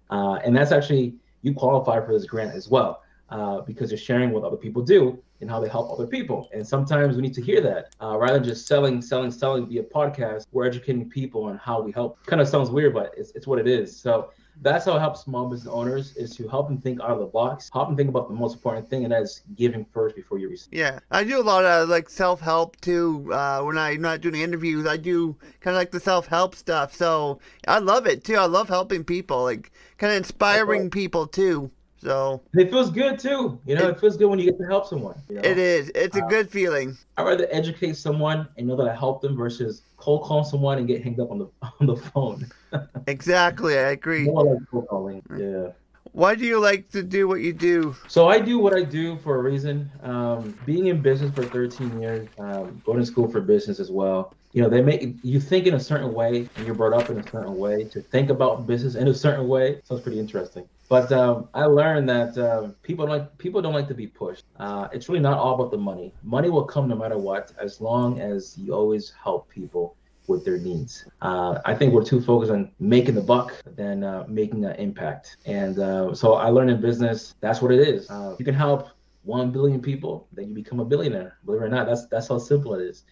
uh, 0.10 0.40
and 0.44 0.56
that's 0.56 0.72
actually 0.72 1.16
you 1.42 1.54
qualify 1.54 2.04
for 2.06 2.14
this 2.14 2.26
grant 2.26 2.56
as 2.56 2.70
well 2.70 3.02
uh, 3.30 3.62
because 3.62 3.92
you're 3.92 3.98
sharing 3.98 4.32
what 4.32 4.44
other 4.44 4.58
people 4.58 4.82
do 4.82 5.22
and 5.40 5.50
how 5.50 5.60
they 5.60 5.70
help 5.70 5.92
other 5.92 6.06
people. 6.06 6.50
And 6.54 6.66
sometimes 6.66 7.16
we 7.16 7.22
need 7.22 7.34
to 7.34 7.42
hear 7.42 7.62
that 7.62 7.96
uh, 8.02 8.18
rather 8.18 8.34
than 8.34 8.44
just 8.44 8.68
selling, 8.68 9.02
selling, 9.02 9.32
selling 9.32 9.68
via 9.68 9.84
podcast. 9.84 10.46
We're 10.52 10.66
educating 10.66 11.10
people 11.10 11.46
on 11.46 11.58
how 11.58 11.82
we 11.82 11.92
help. 11.92 12.24
Kind 12.26 12.42
of 12.42 12.48
sounds 12.48 12.70
weird, 12.70 12.94
but 12.94 13.14
it's, 13.18 13.32
it's 13.32 13.48
what 13.48 13.58
it 13.58 13.68
is. 13.68 13.96
So 14.00 14.32
that's 14.62 14.86
how 14.86 14.94
I 14.94 15.00
help 15.00 15.18
small 15.18 15.50
business 15.50 15.72
owners 15.72 16.16
is 16.16 16.36
to 16.36 16.48
help 16.48 16.68
them 16.68 16.80
think 16.80 17.02
out 17.02 17.10
of 17.10 17.20
the 17.20 17.26
box, 17.26 17.70
help 17.74 17.88
them 17.88 17.98
think 17.98 18.10
about 18.10 18.28
the 18.28 18.36
most 18.36 18.54
important 18.54 18.90
thing, 18.90 19.04
and 19.04 19.12
that 19.12 19.24
is 19.24 19.42
giving 19.56 19.84
first 19.86 20.16
before 20.16 20.38
you 20.38 20.50
receive. 20.50 20.72
Yeah, 20.72 21.00
I 21.10 21.24
do 21.24 21.40
a 21.40 21.42
lot 21.42 21.66
of 21.66 21.90
like 21.90 22.10
self 22.10 22.40
help 22.40 22.80
too. 22.80 23.28
Uh, 23.34 23.62
when 23.64 23.78
I'm 23.78 24.02
not 24.02 24.22
doing 24.22 24.36
interviews, 24.36 24.86
I 24.86 24.98
do 24.98 25.36
kind 25.62 25.76
of 25.76 25.80
like 25.80 25.92
the 25.92 26.00
self 26.00 26.28
help 26.28 26.54
stuff. 26.56 26.96
So 26.96 27.40
I 27.68 27.80
love 27.80 28.06
it 28.06 28.24
too. 28.24 28.36
I 28.36 28.46
love 28.46 28.70
helping 28.70 29.04
people, 29.04 29.44
like 29.44 29.72
kind 29.98 30.12
of 30.12 30.18
inspiring 30.18 30.90
people 30.92 31.26
too. 31.26 31.72
So 32.04 32.42
it 32.54 32.72
feels 32.72 32.90
good 32.90 33.20
too. 33.20 33.60
You 33.66 33.76
know, 33.76 33.90
it, 33.90 34.00
feels 34.00 34.18
good 34.18 34.26
when 34.26 34.40
you 34.40 34.46
get 34.46 34.58
to 34.58 34.66
help 34.66 34.88
someone. 34.88 35.16
You 35.30 35.36
know? 35.36 35.42
it 35.44 35.60
is. 35.60 35.92
It's 35.94 36.18
a 36.18 36.22
good 36.22 36.50
feeling. 36.50 36.98
I'd 37.18 37.24
rather 37.24 37.48
educate 37.52 37.96
someone 37.96 38.48
and 38.58 38.68
know 38.68 38.76
that 38.76 38.88
I 38.88 38.96
helped 38.96 39.22
them 39.22 39.38
versus 39.38 39.84
cold 39.98 40.24
call 40.24 40.44
someone 40.44 40.80
and 40.80 40.88
get 40.88 41.04
hanged 41.04 41.20
up 41.20 41.30
on 41.30 41.40
the 41.40 41.48
on 41.80 41.88
the 41.88 41.96
phone. 41.96 42.50
Exactly, 43.08 43.78
I 43.78 43.90
agree. 43.92 44.24
More 44.24 44.46
like 44.46 44.60
cold 44.72 44.88
calling. 44.88 45.22
Yeah. 45.38 45.72
Why 46.14 46.36
do 46.36 46.46
you 46.46 46.58
like 46.58 46.90
to 46.92 47.04
do 47.04 47.28
what 47.28 47.42
you 47.42 47.52
do? 47.52 47.96
So 48.08 48.30
I 48.30 48.40
do 48.40 48.60
what 48.60 48.74
I 48.74 48.84
do 48.84 49.18
for 49.18 49.36
a 49.36 49.42
reason. 49.42 49.92
Um, 50.04 50.58
being 50.66 50.88
in 50.88 51.02
business 51.02 51.34
for 51.36 51.44
13 51.44 52.02
years, 52.02 52.30
um, 52.40 52.82
going 52.86 53.00
to 53.00 53.06
school 53.06 53.30
for 53.30 53.42
business 53.42 53.80
as 53.80 53.92
well. 53.92 54.34
You 54.54 54.62
know, 54.62 54.70
they 54.70 54.82
make 54.82 55.16
you 55.22 55.42
think 55.42 55.68
in 55.68 55.74
a 55.74 55.80
certain 55.80 56.14
way, 56.14 56.50
and 56.56 56.66
you're 56.66 56.76
brought 56.76 56.94
up 56.94 57.10
in 57.10 57.20
a 57.20 57.24
certain 57.24 57.58
way 57.58 57.84
to 57.86 58.02
think 58.02 58.30
about 58.30 58.68
business 58.68 58.96
in 58.96 59.10
a 59.10 59.14
certain 59.14 59.50
way. 59.50 59.82
Sounds 59.84 60.02
pretty 60.02 60.20
interesting. 60.20 60.68
But 60.92 61.10
um, 61.14 61.48
I 61.54 61.64
learned 61.68 62.10
that 62.10 62.38
um, 62.38 62.76
people 62.84 63.06
don't 63.06 63.18
like 63.18 63.38
people 63.38 63.62
don't 63.62 63.74
like 63.74 63.88
to 63.88 63.94
be 63.94 64.08
pushed. 64.08 64.44
Uh, 64.60 64.90
it's 64.92 65.08
really 65.08 65.22
not 65.22 65.38
all 65.38 65.56
about 65.56 65.72
the 65.72 65.78
money. 65.78 66.14
Money 66.22 66.50
will 66.50 66.66
come 66.66 66.90
no 66.90 66.98
matter 66.98 67.18
what, 67.18 67.54
as 67.58 67.80
long 67.80 68.20
as 68.20 68.58
you 68.58 68.74
always 68.74 69.14
help 69.24 69.48
people 69.48 69.96
with 70.28 70.44
their 70.44 70.58
needs. 70.58 71.06
Uh, 71.22 71.62
I 71.64 71.76
think 71.76 71.94
we're 71.94 72.04
too 72.04 72.20
focused 72.20 72.52
on 72.52 72.74
making 72.80 73.16
the 73.16 73.22
buck 73.22 73.54
than 73.78 74.04
uh, 74.04 74.26
making 74.28 74.66
an 74.66 74.76
impact. 74.76 75.38
And 75.46 75.80
uh, 75.80 76.14
so 76.14 76.34
I 76.34 76.50
learned 76.50 76.72
in 76.72 76.82
business 76.82 77.36
that's 77.40 77.62
what 77.62 77.72
it 77.72 77.80
is. 77.80 78.10
Uh, 78.10 78.36
you 78.38 78.44
can 78.44 78.54
help 78.54 78.90
one 79.24 79.50
billion 79.50 79.82
people, 79.82 80.28
then 80.34 80.50
you 80.50 80.54
become 80.54 80.82
a 80.82 80.86
billionaire. 80.86 81.38
Believe 81.46 81.62
it 81.62 81.66
or 81.68 81.70
not, 81.70 81.88
that's 81.88 82.06
that's 82.08 82.28
how 82.28 82.38
simple 82.38 82.76
it 82.76 82.82
is. 82.82 83.06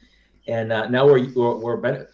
And 0.50 0.74
uh, 0.74 0.89
now 0.89 1.05
we're 1.05 1.31
we're, 1.33 1.55
we're 1.55 1.77
better. 1.77 2.09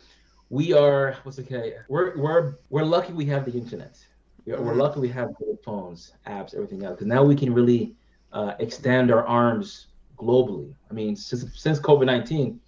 We 0.52 0.74
are 0.74 1.18
what's 1.24 1.40
okay. 1.40 1.78
We're 1.90 2.16
we're 2.16 2.58
we're 2.70 2.84
lucky 2.84 3.14
we 3.14 3.26
have 3.34 3.46
the 3.46 3.54
internet. 3.54 3.98
We're, 4.46 4.62
we're 4.62 4.76
lucky 4.76 5.00
we 5.00 5.10
have 5.10 5.36
good 5.38 5.58
phones, 5.64 6.14
apps, 6.28 6.54
everything 6.56 6.84
else. 6.84 6.96
Because 6.96 7.08
now 7.08 7.24
we 7.24 7.36
can 7.36 7.54
really 7.54 7.94
uh, 8.32 8.54
extend 8.60 9.12
our 9.12 9.26
arms 9.26 9.88
globally. 10.18 10.74
I 10.90 10.94
mean, 10.94 11.16
since 11.16 11.46
since 11.60 11.80
COVID 11.80 12.06
nineteen, 12.06 12.60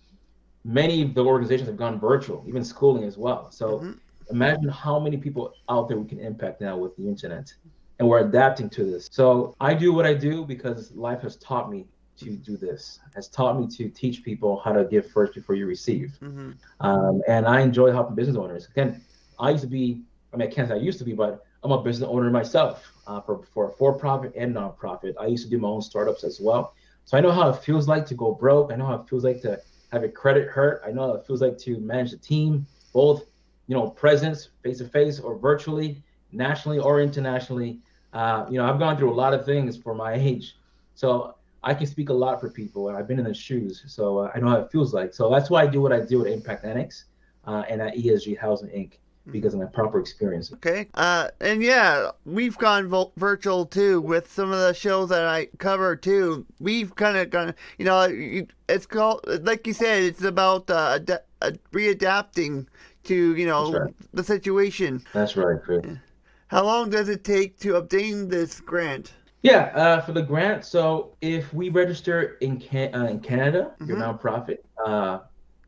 many 0.63 1.01
of 1.01 1.13
the 1.13 1.23
organizations 1.23 1.67
have 1.69 1.77
gone 1.77 1.99
virtual, 1.99 2.43
even 2.47 2.63
schooling 2.63 3.03
as 3.03 3.17
well. 3.17 3.51
So 3.51 3.93
imagine 4.29 4.69
how 4.69 4.99
many 4.99 5.17
people 5.17 5.53
out 5.69 5.87
there 5.87 5.97
we 5.97 6.07
can 6.07 6.19
impact 6.19 6.61
now 6.61 6.77
with 6.77 6.95
the 6.97 7.07
internet. 7.07 7.53
And 7.99 8.07
we're 8.07 8.19
adapting 8.19 8.69
to 8.71 8.83
this. 8.83 9.09
So 9.11 9.55
I 9.59 9.73
do 9.73 9.91
what 9.91 10.05
I 10.05 10.13
do 10.13 10.45
because 10.45 10.91
life 10.91 11.21
has 11.21 11.35
taught 11.37 11.71
me 11.71 11.87
to 12.17 12.35
do 12.35 12.55
this, 12.55 12.99
has 13.15 13.27
taught 13.27 13.59
me 13.59 13.65
to 13.77 13.89
teach 13.89 14.23
people 14.23 14.59
how 14.63 14.71
to 14.71 14.83
give 14.85 15.09
first 15.09 15.33
before 15.33 15.55
you 15.55 15.65
receive. 15.65 16.15
Mm-hmm. 16.21 16.51
Um, 16.79 17.21
and 17.27 17.47
I 17.47 17.61
enjoy 17.61 17.91
helping 17.91 18.15
business 18.15 18.37
owners. 18.37 18.67
Again, 18.67 19.01
I 19.39 19.49
used 19.49 19.63
to 19.63 19.69
be, 19.69 20.01
I 20.31 20.37
mean, 20.37 20.47
I 20.47 20.51
can't 20.51 20.67
say 20.67 20.75
I 20.75 20.77
used 20.77 20.99
to 20.99 21.05
be, 21.05 21.13
but 21.13 21.43
I'm 21.63 21.71
a 21.71 21.81
business 21.81 22.07
owner 22.09 22.29
myself 22.29 22.91
uh, 23.07 23.21
for, 23.21 23.43
for 23.53 23.71
for 23.71 23.93
profit 23.93 24.33
and 24.35 24.55
nonprofit. 24.55 25.15
I 25.19 25.27
used 25.27 25.43
to 25.45 25.49
do 25.49 25.57
my 25.57 25.67
own 25.67 25.81
startups 25.81 26.23
as 26.23 26.39
well. 26.39 26.73
So 27.05 27.17
I 27.17 27.21
know 27.21 27.31
how 27.31 27.49
it 27.49 27.63
feels 27.63 27.87
like 27.87 28.05
to 28.07 28.15
go 28.15 28.33
broke. 28.33 28.71
I 28.71 28.75
know 28.75 28.85
how 28.85 28.95
it 28.95 29.09
feels 29.09 29.23
like 29.23 29.41
to 29.41 29.59
have 29.91 30.01
your 30.01 30.11
credit 30.11 30.47
hurt. 30.49 30.81
I 30.85 30.91
know 30.91 31.07
how 31.07 31.13
it 31.13 31.25
feels 31.25 31.41
like 31.41 31.57
to 31.59 31.79
manage 31.79 32.13
a 32.13 32.17
team, 32.17 32.67
both, 32.93 33.25
you 33.67 33.75
know, 33.75 33.89
presence, 33.89 34.49
face 34.61 34.79
to 34.79 34.89
face, 34.89 35.19
or 35.19 35.37
virtually, 35.37 36.03
nationally 36.31 36.79
or 36.79 37.01
internationally. 37.01 37.79
Uh, 38.13 38.45
you 38.49 38.57
know, 38.57 38.65
I've 38.69 38.79
gone 38.79 38.97
through 38.97 39.11
a 39.11 39.15
lot 39.15 39.33
of 39.33 39.45
things 39.45 39.77
for 39.77 39.93
my 39.95 40.13
age, 40.29 40.57
so 40.95 41.35
I 41.63 41.73
can 41.73 41.87
speak 41.87 42.09
a 42.09 42.13
lot 42.13 42.39
for 42.39 42.49
people, 42.49 42.89
and 42.89 42.97
I've 42.97 43.07
been 43.07 43.19
in 43.19 43.25
the 43.25 43.33
shoes, 43.33 43.83
so 43.87 44.19
uh, 44.19 44.31
I 44.33 44.39
know 44.39 44.49
how 44.49 44.59
it 44.59 44.71
feels 44.71 44.93
like. 44.93 45.13
So 45.13 45.29
that's 45.29 45.49
why 45.49 45.63
I 45.63 45.67
do 45.67 45.81
what 45.81 45.91
I 45.91 46.01
do 46.01 46.25
at 46.25 46.31
Impact 46.31 46.65
Annex 46.65 47.05
uh, 47.45 47.63
and 47.69 47.81
at 47.81 47.95
ESG 47.95 48.37
Housing 48.37 48.69
Inc. 48.69 48.93
because 49.31 49.53
of 49.53 49.59
my 49.59 49.65
proper 49.65 49.99
experience. 49.99 50.51
Okay. 50.53 50.87
Uh, 50.93 51.29
and 51.41 51.61
yeah, 51.61 52.11
we've 52.25 52.57
gone 52.57 52.87
vo- 52.87 53.11
virtual 53.17 53.65
too 53.65 54.01
with 54.01 54.31
some 54.31 54.51
of 54.51 54.59
the 54.59 54.73
shows 54.73 55.09
that 55.09 55.25
I 55.25 55.47
cover 55.57 55.95
too. 55.95 56.45
We've 56.59 56.95
kind 56.95 57.17
of 57.17 57.29
gone, 57.29 57.53
you 57.77 57.85
know, 57.85 58.45
it's 58.69 58.85
called, 58.85 59.21
like 59.41 59.67
you 59.67 59.73
said, 59.73 60.03
it's 60.03 60.23
about 60.23 60.69
uh, 60.69 60.99
ad- 61.01 61.21
uh, 61.41 61.51
readapting 61.71 62.67
to, 63.03 63.35
you 63.35 63.45
know, 63.45 63.71
right. 63.71 63.93
the 64.13 64.23
situation. 64.23 65.03
That's 65.13 65.35
right, 65.37 65.61
Chris. 65.61 65.85
How 66.47 66.63
long 66.63 66.89
does 66.89 67.09
it 67.09 67.23
take 67.23 67.59
to 67.59 67.75
obtain 67.75 68.29
this 68.29 68.59
grant? 68.61 69.13
Yeah, 69.41 69.71
uh, 69.75 70.01
for 70.01 70.13
the 70.13 70.21
grant. 70.21 70.65
So 70.65 71.15
if 71.21 71.53
we 71.53 71.69
register 71.69 72.37
in 72.41 72.59
can- 72.59 72.95
uh, 72.95 73.05
in 73.05 73.19
Canada, 73.19 73.73
your 73.85 73.97
nonprofit, 73.97 74.59
uh, 74.85 75.19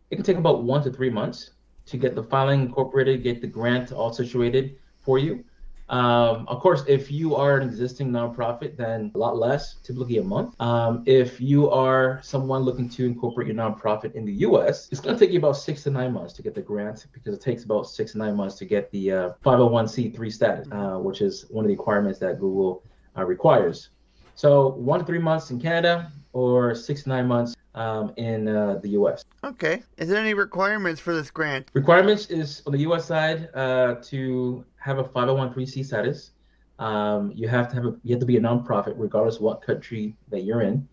it 0.09 0.15
can 0.15 0.25
take 0.25 0.37
about 0.37 0.63
one 0.63 0.83
to 0.83 0.91
three 0.91 1.09
months 1.09 1.51
to 1.89 1.97
get 1.97 2.15
the 2.15 2.23
filing 2.23 2.61
incorporated, 2.61 3.23
get 3.23 3.41
the 3.41 3.47
grant 3.47 3.91
all 3.91 4.13
situated 4.13 4.77
for 5.01 5.17
you. 5.17 5.43
Um, 5.89 6.47
of 6.47 6.59
course, 6.59 6.83
if 6.87 7.11
you 7.11 7.35
are 7.35 7.57
an 7.57 7.67
existing 7.67 8.11
nonprofit, 8.11 8.77
then 8.77 9.11
a 9.15 9.17
lot 9.17 9.37
less, 9.37 9.75
typically 9.83 10.19
a 10.19 10.23
month. 10.23 10.59
Um, 10.61 11.03
if 11.07 11.41
you 11.41 11.69
are 11.71 12.19
someone 12.21 12.61
looking 12.61 12.87
to 12.89 13.05
incorporate 13.05 13.47
your 13.47 13.55
nonprofit 13.55 14.13
in 14.13 14.23
the 14.23 14.33
U.S., 14.33 14.87
it's 14.91 15.01
going 15.01 15.17
to 15.17 15.19
take 15.19 15.33
you 15.33 15.39
about 15.39 15.57
six 15.57 15.83
to 15.83 15.89
nine 15.89 16.13
months 16.13 16.33
to 16.33 16.43
get 16.43 16.53
the 16.53 16.61
grant 16.61 17.07
because 17.11 17.33
it 17.33 17.41
takes 17.41 17.63
about 17.63 17.87
six 17.87 18.11
to 18.11 18.19
nine 18.19 18.35
months 18.35 18.55
to 18.57 18.65
get 18.65 18.91
the 18.91 19.11
uh, 19.11 19.29
501c3 19.43 20.31
status, 20.31 20.67
uh, 20.71 20.99
which 20.99 21.21
is 21.21 21.45
one 21.49 21.65
of 21.65 21.69
the 21.69 21.75
requirements 21.75 22.19
that 22.19 22.39
Google 22.39 22.83
uh, 23.17 23.25
requires. 23.25 23.89
So 24.35 24.69
one 24.69 24.99
to 24.99 25.05
three 25.05 25.19
months 25.19 25.49
in 25.49 25.59
Canada 25.59 26.11
or 26.33 26.75
six 26.75 27.03
to 27.03 27.09
nine 27.09 27.27
months 27.27 27.55
um, 27.75 28.13
in 28.17 28.47
uh, 28.47 28.79
the 28.81 28.89
U.S. 28.89 29.23
Okay. 29.43 29.81
Is 29.97 30.09
there 30.09 30.19
any 30.19 30.33
requirements 30.33 30.99
for 30.99 31.13
this 31.13 31.31
grant? 31.31 31.69
Requirements 31.73 32.27
is 32.27 32.61
on 32.65 32.73
the 32.73 32.79
U.S. 32.79 33.05
side 33.05 33.49
uh, 33.53 33.95
to 34.03 34.65
have 34.77 34.97
a 34.97 35.03
501c 35.03 35.85
status. 35.85 36.31
Um, 36.79 37.31
you 37.35 37.47
have 37.47 37.67
to 37.69 37.75
have 37.75 37.85
a, 37.85 37.95
you 38.03 38.13
have 38.13 38.19
to 38.21 38.25
be 38.25 38.37
a 38.37 38.41
nonprofit 38.41 38.93
regardless 38.95 39.35
of 39.35 39.41
what 39.41 39.61
country 39.61 40.15
that 40.29 40.41
you're 40.41 40.61
in, 40.61 40.87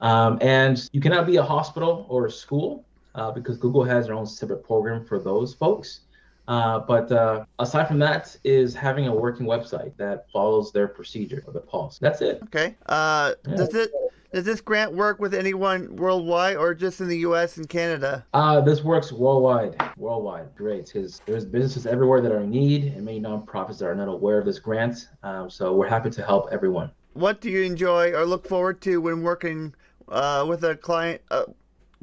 um, 0.00 0.38
and 0.40 0.88
you 0.92 1.00
cannot 1.00 1.26
be 1.26 1.36
a 1.36 1.42
hospital 1.42 2.06
or 2.08 2.26
a 2.26 2.30
school 2.30 2.86
uh, 3.14 3.30
because 3.30 3.58
Google 3.58 3.84
has 3.84 4.06
their 4.06 4.14
own 4.14 4.26
separate 4.26 4.64
program 4.64 5.04
for 5.04 5.18
those 5.18 5.52
folks. 5.52 6.00
Uh, 6.48 6.80
but 6.80 7.10
uh, 7.10 7.44
aside 7.58 7.88
from 7.88 7.98
that, 7.98 8.36
is 8.44 8.74
having 8.74 9.08
a 9.08 9.14
working 9.14 9.46
website 9.46 9.96
that 9.96 10.30
follows 10.30 10.72
their 10.72 10.88
procedure 10.88 11.42
or 11.46 11.52
the 11.52 11.60
policy. 11.60 11.98
That's 12.00 12.20
it. 12.20 12.40
Okay. 12.44 12.76
Uh, 12.86 13.34
does 13.56 13.74
it 13.74 13.90
does 14.32 14.44
this 14.44 14.60
grant 14.60 14.92
work 14.92 15.18
with 15.18 15.32
anyone 15.34 15.96
worldwide 15.96 16.56
or 16.56 16.74
just 16.74 17.00
in 17.00 17.08
the 17.08 17.18
U.S. 17.20 17.56
and 17.56 17.68
Canada? 17.68 18.24
Uh, 18.34 18.60
this 18.60 18.82
works 18.82 19.12
worldwide. 19.12 19.80
Worldwide, 19.96 20.54
great. 20.54 20.86
Because 20.92 21.20
there's 21.26 21.44
businesses 21.44 21.86
everywhere 21.86 22.20
that 22.20 22.32
are 22.32 22.40
in 22.40 22.50
need, 22.50 22.84
and 22.84 23.04
many 23.04 23.20
nonprofits 23.20 23.78
that 23.78 23.86
are 23.86 23.94
not 23.94 24.08
aware 24.08 24.38
of 24.38 24.44
this 24.44 24.58
grant. 24.58 25.08
Um, 25.22 25.48
so 25.48 25.74
we're 25.74 25.88
happy 25.88 26.10
to 26.10 26.22
help 26.22 26.48
everyone. 26.52 26.90
What 27.14 27.40
do 27.40 27.50
you 27.50 27.62
enjoy 27.62 28.12
or 28.12 28.26
look 28.26 28.46
forward 28.46 28.82
to 28.82 29.00
when 29.00 29.22
working 29.22 29.74
uh, 30.08 30.44
with 30.46 30.64
a 30.64 30.76
client? 30.76 31.22
Uh, 31.30 31.44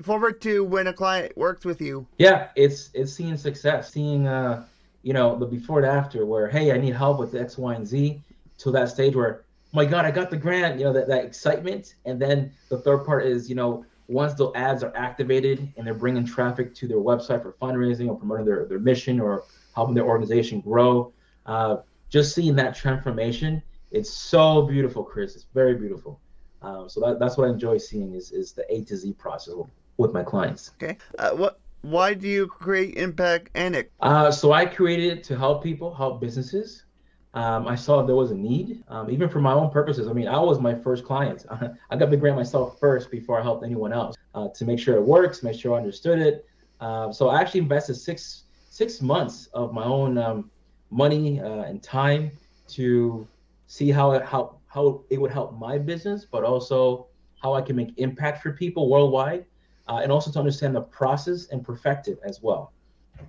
forward 0.02 0.42
to 0.42 0.64
when 0.64 0.88
a 0.88 0.94
client 0.94 1.38
works 1.38 1.66
with 1.66 1.82
you? 1.82 2.08
Yeah, 2.18 2.50
it's 2.56 2.90
it's 2.94 3.14
seeing 3.14 3.38
success, 3.38 3.92
seeing 3.92 4.28
uh, 4.28 4.66
you 5.04 5.14
know, 5.14 5.38
the 5.38 5.46
before 5.46 5.80
and 5.80 5.86
after 5.86 6.26
where, 6.26 6.48
hey, 6.48 6.72
I 6.72 6.78
need 6.78 6.96
help 6.96 7.20
with 7.20 7.36
X, 7.36 7.58
Y, 7.58 7.76
and 7.76 7.86
Z, 7.86 8.22
to 8.60 8.72
that 8.72 8.90
stage 8.90 9.16
where, 9.16 9.44
my 9.74 9.86
God, 9.86 10.06
I 10.06 10.12
got 10.12 10.30
the 10.30 10.38
grant, 10.38 10.80
you 10.80 10.86
know, 10.86 10.94
that, 10.94 11.08
that 11.10 11.26
excitement. 11.26 11.96
And 12.06 12.20
then 12.20 12.54
the 12.70 12.78
third 12.78 13.06
part 13.06 13.26
is, 13.26 13.50
you 13.50 13.56
know, 13.56 13.86
once 14.08 14.34
the 14.34 14.52
ads 14.56 14.84
are 14.84 14.96
activated 14.96 15.72
and 15.78 15.86
they're 15.86 15.94
bringing 15.94 16.26
traffic 16.26 16.74
to 16.76 16.88
their 16.88 16.98
website 16.98 17.42
for 17.42 17.54
fundraising 17.62 18.08
or 18.08 18.16
promoting 18.16 18.46
their, 18.46 18.66
their 18.66 18.80
mission 18.80 19.20
or 19.20 19.44
helping 19.76 19.94
their 19.94 20.06
organization 20.06 20.62
grow, 20.62 21.12
uh, 21.46 21.78
just 22.10 22.34
seeing 22.34 22.56
that 22.56 22.76
transformation, 22.76 23.62
it's 23.92 24.10
so 24.10 24.62
beautiful, 24.62 25.04
Chris. 25.04 25.36
It's 25.36 25.48
very 25.54 25.76
beautiful. 25.76 26.20
Um, 26.62 26.88
so 26.88 27.02
that, 27.02 27.20
that's 27.20 27.38
what 27.38 27.50
I 27.50 27.52
enjoy 27.52 27.78
seeing 27.78 28.14
is, 28.14 28.32
is 28.32 28.54
the 28.54 28.64
A 28.74 28.84
to 28.86 28.96
Z 28.96 29.14
process 29.14 29.56
with 29.98 30.14
my 30.14 30.24
clients. 30.24 30.72
Okay. 30.82 30.98
Uh, 31.18 31.32
what 31.32 31.60
why 31.82 32.14
do 32.14 32.30
you 32.30 32.48
create 32.48 32.96
Impact 32.96 33.50
Annex? 33.56 33.90
Uh, 34.00 34.32
so 34.32 34.54
I 34.54 34.66
created 34.66 35.18
it 35.18 35.24
to 35.26 35.38
help 35.38 35.62
people, 35.64 35.94
help 35.94 36.22
businesses. 36.22 36.86
Um, 37.34 37.68
I 37.68 37.76
saw 37.76 38.04
there 38.04 38.16
was 38.16 38.32
a 38.32 38.36
need, 38.36 38.84
um, 38.88 39.10
even 39.10 39.28
for 39.28 39.42
my 39.42 39.52
own 39.52 39.70
purposes. 39.70 40.08
I 40.08 40.14
mean, 40.14 40.28
I 40.28 40.40
was 40.40 40.60
my 40.60 40.76
first 40.76 41.04
client. 41.04 41.46
I 41.90 41.98
got 41.98 42.10
the 42.10 42.18
grant 42.18 42.38
myself 42.38 42.80
first 42.80 43.12
before 43.12 43.40
I 43.40 43.44
helped 43.44 43.66
anyone 43.66 43.92
else 43.92 44.16
uh, 44.34 44.48
to 44.56 44.66
make 44.66 44.80
sure 44.80 44.96
it 44.96 45.02
works, 45.02 45.44
make 45.44 45.60
sure 45.60 45.74
I 45.74 45.78
understood 45.78 46.20
it. 46.20 46.46
Uh, 46.80 47.12
so 47.12 47.30
I 47.30 47.42
actually 47.42 47.62
invested 47.62 47.96
six 47.96 48.44
six 48.70 49.02
months 49.02 49.48
of 49.54 49.74
my 49.74 49.84
own 49.84 50.18
um, 50.18 50.50
money 50.90 51.40
uh, 51.40 51.64
and 51.64 51.84
time 51.84 52.32
to 52.70 53.28
see 53.68 53.90
how 53.90 54.12
it 54.12 54.24
how 54.24 54.58
how 54.68 55.02
it 55.10 55.20
would 55.20 55.32
help 55.32 55.58
my 55.58 55.78
business, 55.78 56.26
but 56.26 56.44
also 56.44 57.08
how 57.42 57.54
I 57.54 57.62
can 57.62 57.76
make 57.76 57.94
impact 57.98 58.42
for 58.42 58.54
people 58.54 58.90
worldwide 58.90 59.46
uh, 59.88 60.00
and 60.02 60.12
also 60.12 60.32
to 60.32 60.40
understand 60.40 60.76
the 60.76 60.82
process 60.82 61.48
and 61.48 61.64
perfect 61.64 62.08
it 62.08 62.20
as 62.24 62.42
well. 62.42 62.74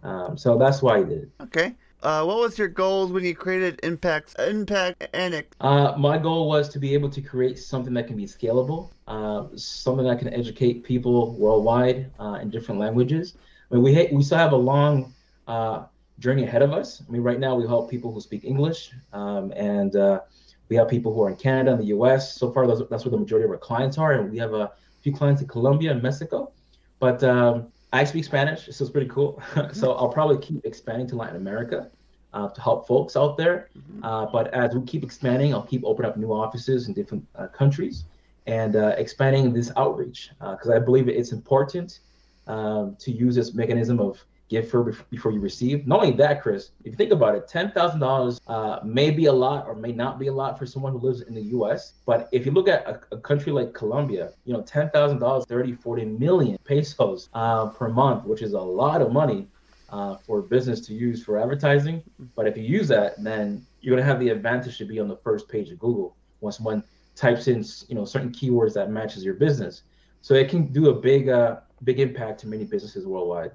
Um, 0.03 0.37
so 0.37 0.59
that's 0.59 0.83
why 0.83 0.99
I 0.99 1.03
did 1.03 1.23
it. 1.25 1.31
Okay. 1.43 1.75
Uh, 2.03 2.23
what 2.23 2.37
was 2.37 2.59
your 2.59 2.69
goals 2.69 3.11
when 3.11 3.25
you 3.25 3.35
created 3.35 3.81
Impact 3.83 4.37
Impact 4.39 5.09
Annex? 5.15 5.57
Uh, 5.61 5.95
my 5.97 6.19
goal 6.19 6.49
was 6.49 6.69
to 6.69 6.79
be 6.79 6.93
able 6.93 7.09
to 7.09 7.23
create 7.23 7.59
something 7.59 7.95
that 7.95 8.07
can 8.07 8.17
be 8.17 8.27
scalable, 8.27 8.91
uh, 9.09 9.47
something 9.57 10.05
that 10.07 10.19
can 10.19 10.29
educate 10.35 10.85
people 10.85 11.33
worldwide 11.33 12.11
uh, 12.21 12.39
in 12.43 12.51
different 12.51 12.79
languages. 12.79 13.39
I 13.71 13.75
mean, 13.75 13.85
we 13.85 13.95
ha- 13.95 14.09
we 14.13 14.23
still 14.23 14.37
have 14.37 14.53
a 14.53 14.57
long 14.57 15.15
uh, 15.49 15.87
journey 16.19 16.45
ahead 16.45 16.61
of 16.61 16.75
us. 16.75 17.03
I 17.09 17.11
mean, 17.11 17.23
right 17.23 17.41
now 17.41 17.55
we 17.55 17.67
help 17.67 17.91
people 17.91 18.13
who 18.13 18.21
speak 18.21 18.45
English, 18.45 18.93
um, 19.15 19.53
and 19.57 19.97
uh, 19.97 20.21
we 20.69 20.77
have 20.77 20.89
people 20.89 21.15
who 21.15 21.23
are 21.23 21.31
in 21.31 21.37
Canada 21.37 21.73
and 21.73 21.81
the 21.81 21.87
U.S. 21.87 22.37
So 22.37 22.53
far, 22.53 22.67
those, 22.67 22.87
that's 22.91 23.07
where 23.07 23.13
the 23.13 23.19
majority 23.19 23.47
of 23.47 23.51
our 23.51 23.57
clients 23.57 23.97
are, 23.97 24.13
and 24.13 24.31
we 24.31 24.37
have 24.37 24.53
a 24.53 24.73
few 25.05 25.13
clients 25.13 25.43
in 25.43 25.47
Colombia 25.47 25.93
and 25.93 26.03
Mexico. 26.03 26.51
But 26.99 27.23
um, 27.23 27.69
I 27.93 28.05
speak 28.05 28.25
Spanish, 28.25 28.65
so 28.65 28.85
it's 28.85 28.91
pretty 28.91 29.09
cool. 29.09 29.41
so 29.73 29.93
I'll 29.93 30.09
probably 30.09 30.39
keep 30.39 30.65
expanding 30.65 31.07
to 31.09 31.17
Latin 31.17 31.37
America 31.37 31.91
uh, 32.33 32.49
to 32.49 32.61
help 32.61 32.89
folks 32.89 33.15
out 33.15 33.37
there. 33.37 33.69
Mm-hmm. 33.79 34.03
Uh, 34.03 34.27
but 34.27 34.53
as 34.55 34.75
we 34.75 34.83
keep 34.83 35.05
expanding, 35.05 35.53
I'll 35.53 35.63
keep 35.63 35.83
opening 35.85 36.11
up 36.11 36.17
new 36.17 36.33
offices 36.33 36.89
in 36.89 36.95
different 36.95 37.25
uh, 37.37 37.49
countries 37.49 38.05
and 38.47 38.77
uh, 38.77 38.95
expanding 38.97 39.53
this 39.53 39.71
outreach 39.77 40.31
because 40.39 40.71
uh, 40.71 40.77
I 40.77 40.79
believe 40.79 41.09
it's 41.09 41.33
important 41.33 42.01
um, 42.47 42.97
to 43.01 43.11
use 43.11 43.35
this 43.35 43.55
mechanism 43.55 44.01
of 44.01 44.25
give 44.49 44.69
for 44.69 44.95
before 45.11 45.33
you 45.33 45.41
receive. 45.41 45.87
Not 45.87 46.01
only 46.01 46.17
that, 46.17 46.43
Chris, 46.43 46.71
if 46.85 46.93
you 46.93 46.97
think 46.97 47.13
about 47.13 47.35
it, 47.35 47.49
ten 47.49 47.71
thousand 47.73 48.03
uh, 48.03 48.07
dollars 48.07 48.41
may 48.85 49.11
be 49.11 49.27
a 49.27 49.33
lot 49.33 49.67
or 49.67 49.75
may 49.75 49.93
not 49.93 50.19
be 50.19 50.29
a 50.29 50.33
lot 50.33 50.59
for 50.59 50.67
someone 50.67 50.93
who 50.93 50.99
lives 50.99 51.23
in 51.23 51.35
the 51.35 51.43
U.S. 51.43 51.95
But 52.07 52.29
if 52.33 52.45
you 52.47 52.53
look 52.53 52.69
at 52.69 52.87
a, 52.87 53.01
a 53.15 53.19
country 53.19 53.53
like 53.53 53.73
Colombia, 53.75 54.33
you 54.45 54.53
know, 54.53 54.63
ten 54.63 54.91
thousand 54.91 55.19
dollars, 55.19 55.45
30, 55.47 55.75
40 55.75 56.05
million 56.05 56.59
pesos 56.65 57.29
uh, 57.35 57.67
per 57.69 57.89
month, 57.89 58.25
which 58.25 58.43
is 58.43 58.53
a 58.53 58.61
lot 58.61 59.03
of 59.03 59.13
money. 59.13 59.49
Uh, 59.91 60.17
for 60.27 60.43
business 60.43 60.81
to 60.81 60.93
use 60.93 61.23
for 61.23 61.39
advertising, 61.39 62.03
but 62.35 62.49
if 62.49 62.57
you 62.57 62.65
use 62.65 62.89
that, 62.89 63.23
then 63.23 63.65
you're 63.81 63.95
gonna 63.95 64.05
have 64.05 64.19
the 64.19 64.31
advantage 64.31 64.77
to 64.77 64.85
be 64.85 64.99
on 64.99 65.07
the 65.07 65.17
first 65.19 65.49
page 65.49 65.71
of 65.71 65.79
Google 65.79 66.17
once 66.41 66.57
someone 66.57 66.83
types 67.15 67.49
in, 67.49 67.65
you 67.89 67.95
know, 67.95 68.05
certain 68.05 68.31
keywords 68.31 68.73
that 68.75 68.91
matches 68.91 69.25
your 69.25 69.35
business. 69.35 69.83
So 70.23 70.35
it 70.35 70.49
can 70.49 70.73
do 70.73 70.89
a 70.89 70.95
big, 70.95 71.29
uh, 71.29 71.59
big 71.85 72.01
impact 72.01 72.41
to 72.41 72.49
many 72.49 72.65
businesses 72.65 73.07
worldwide. 73.07 73.53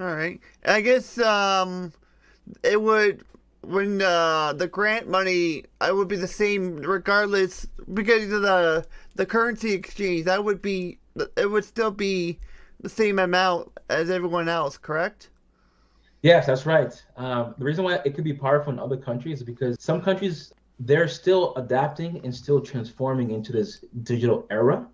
All 0.00 0.06
right. 0.06 0.40
I 0.64 0.80
guess 0.80 1.18
um, 1.18 1.92
it 2.62 2.80
would 2.80 3.22
when 3.60 4.00
uh, 4.00 4.54
the 4.54 4.66
grant 4.66 5.08
money 5.08 5.64
I 5.82 5.92
would 5.92 6.08
be 6.08 6.16
the 6.16 6.26
same 6.26 6.76
regardless 6.76 7.66
because 7.92 8.32
of 8.32 8.40
the 8.40 8.86
the 9.16 9.26
currency 9.26 9.72
exchange. 9.72 10.24
That 10.24 10.42
would 10.42 10.62
be 10.62 10.98
it 11.36 11.50
would 11.50 11.66
still 11.66 11.90
be 11.90 12.38
the 12.80 12.88
same 12.88 13.18
amount 13.18 13.72
as 13.90 14.08
everyone 14.08 14.48
else, 14.48 14.78
correct? 14.78 15.28
Yes, 16.22 16.46
that's 16.46 16.64
right. 16.64 17.02
Um, 17.18 17.54
the 17.58 17.64
reason 17.64 17.84
why 17.84 18.00
it 18.02 18.14
could 18.14 18.24
be 18.24 18.32
powerful 18.32 18.72
in 18.72 18.78
other 18.78 18.96
countries 18.96 19.40
is 19.40 19.44
because 19.44 19.76
some 19.80 20.00
countries 20.00 20.54
they're 20.78 21.08
still 21.08 21.54
adapting 21.56 22.22
and 22.24 22.34
still 22.34 22.62
transforming 22.62 23.32
into 23.32 23.52
this 23.52 23.84
digital 24.02 24.46
era. 24.50 24.86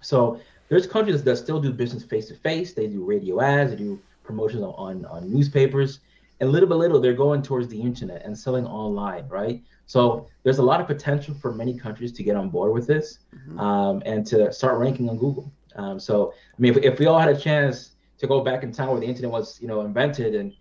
So 0.00 0.40
there's 0.68 0.88
countries 0.88 1.22
that 1.22 1.36
still 1.36 1.60
do 1.60 1.72
business 1.72 2.02
face 2.02 2.26
to 2.26 2.34
face. 2.34 2.72
They 2.72 2.88
do 2.88 3.04
radio 3.04 3.40
ads. 3.40 3.70
They 3.70 3.76
do 3.76 4.00
promotions 4.22 4.62
on, 4.62 5.04
on 5.06 5.32
newspapers. 5.32 6.00
And 6.40 6.50
little 6.50 6.68
by 6.68 6.74
little, 6.74 7.00
they're 7.00 7.12
going 7.12 7.42
towards 7.42 7.68
the 7.68 7.80
internet 7.80 8.24
and 8.24 8.36
selling 8.36 8.66
online, 8.66 9.28
right? 9.28 9.62
So 9.86 10.26
there's 10.42 10.58
a 10.58 10.62
lot 10.62 10.80
of 10.80 10.86
potential 10.86 11.34
for 11.34 11.52
many 11.52 11.78
countries 11.78 12.12
to 12.12 12.22
get 12.22 12.34
on 12.34 12.48
board 12.48 12.72
with 12.72 12.86
this 12.86 13.18
mm-hmm. 13.34 13.60
um, 13.60 14.02
and 14.04 14.26
to 14.26 14.52
start 14.52 14.78
ranking 14.78 15.08
on 15.08 15.18
Google. 15.18 15.52
Um, 15.76 16.00
so, 16.00 16.32
I 16.32 16.60
mean, 16.60 16.76
if, 16.76 16.82
if, 16.82 16.98
we 16.98 17.06
all 17.06 17.18
had 17.18 17.28
a 17.28 17.38
chance 17.38 17.92
to 18.18 18.26
go 18.26 18.40
back 18.40 18.62
in 18.62 18.72
time 18.72 18.88
where 18.88 19.00
the 19.00 19.06
internet 19.06 19.30
was, 19.30 19.60
you 19.60 19.68
know, 19.68 19.82
invented 19.82 20.34
and 20.34 20.52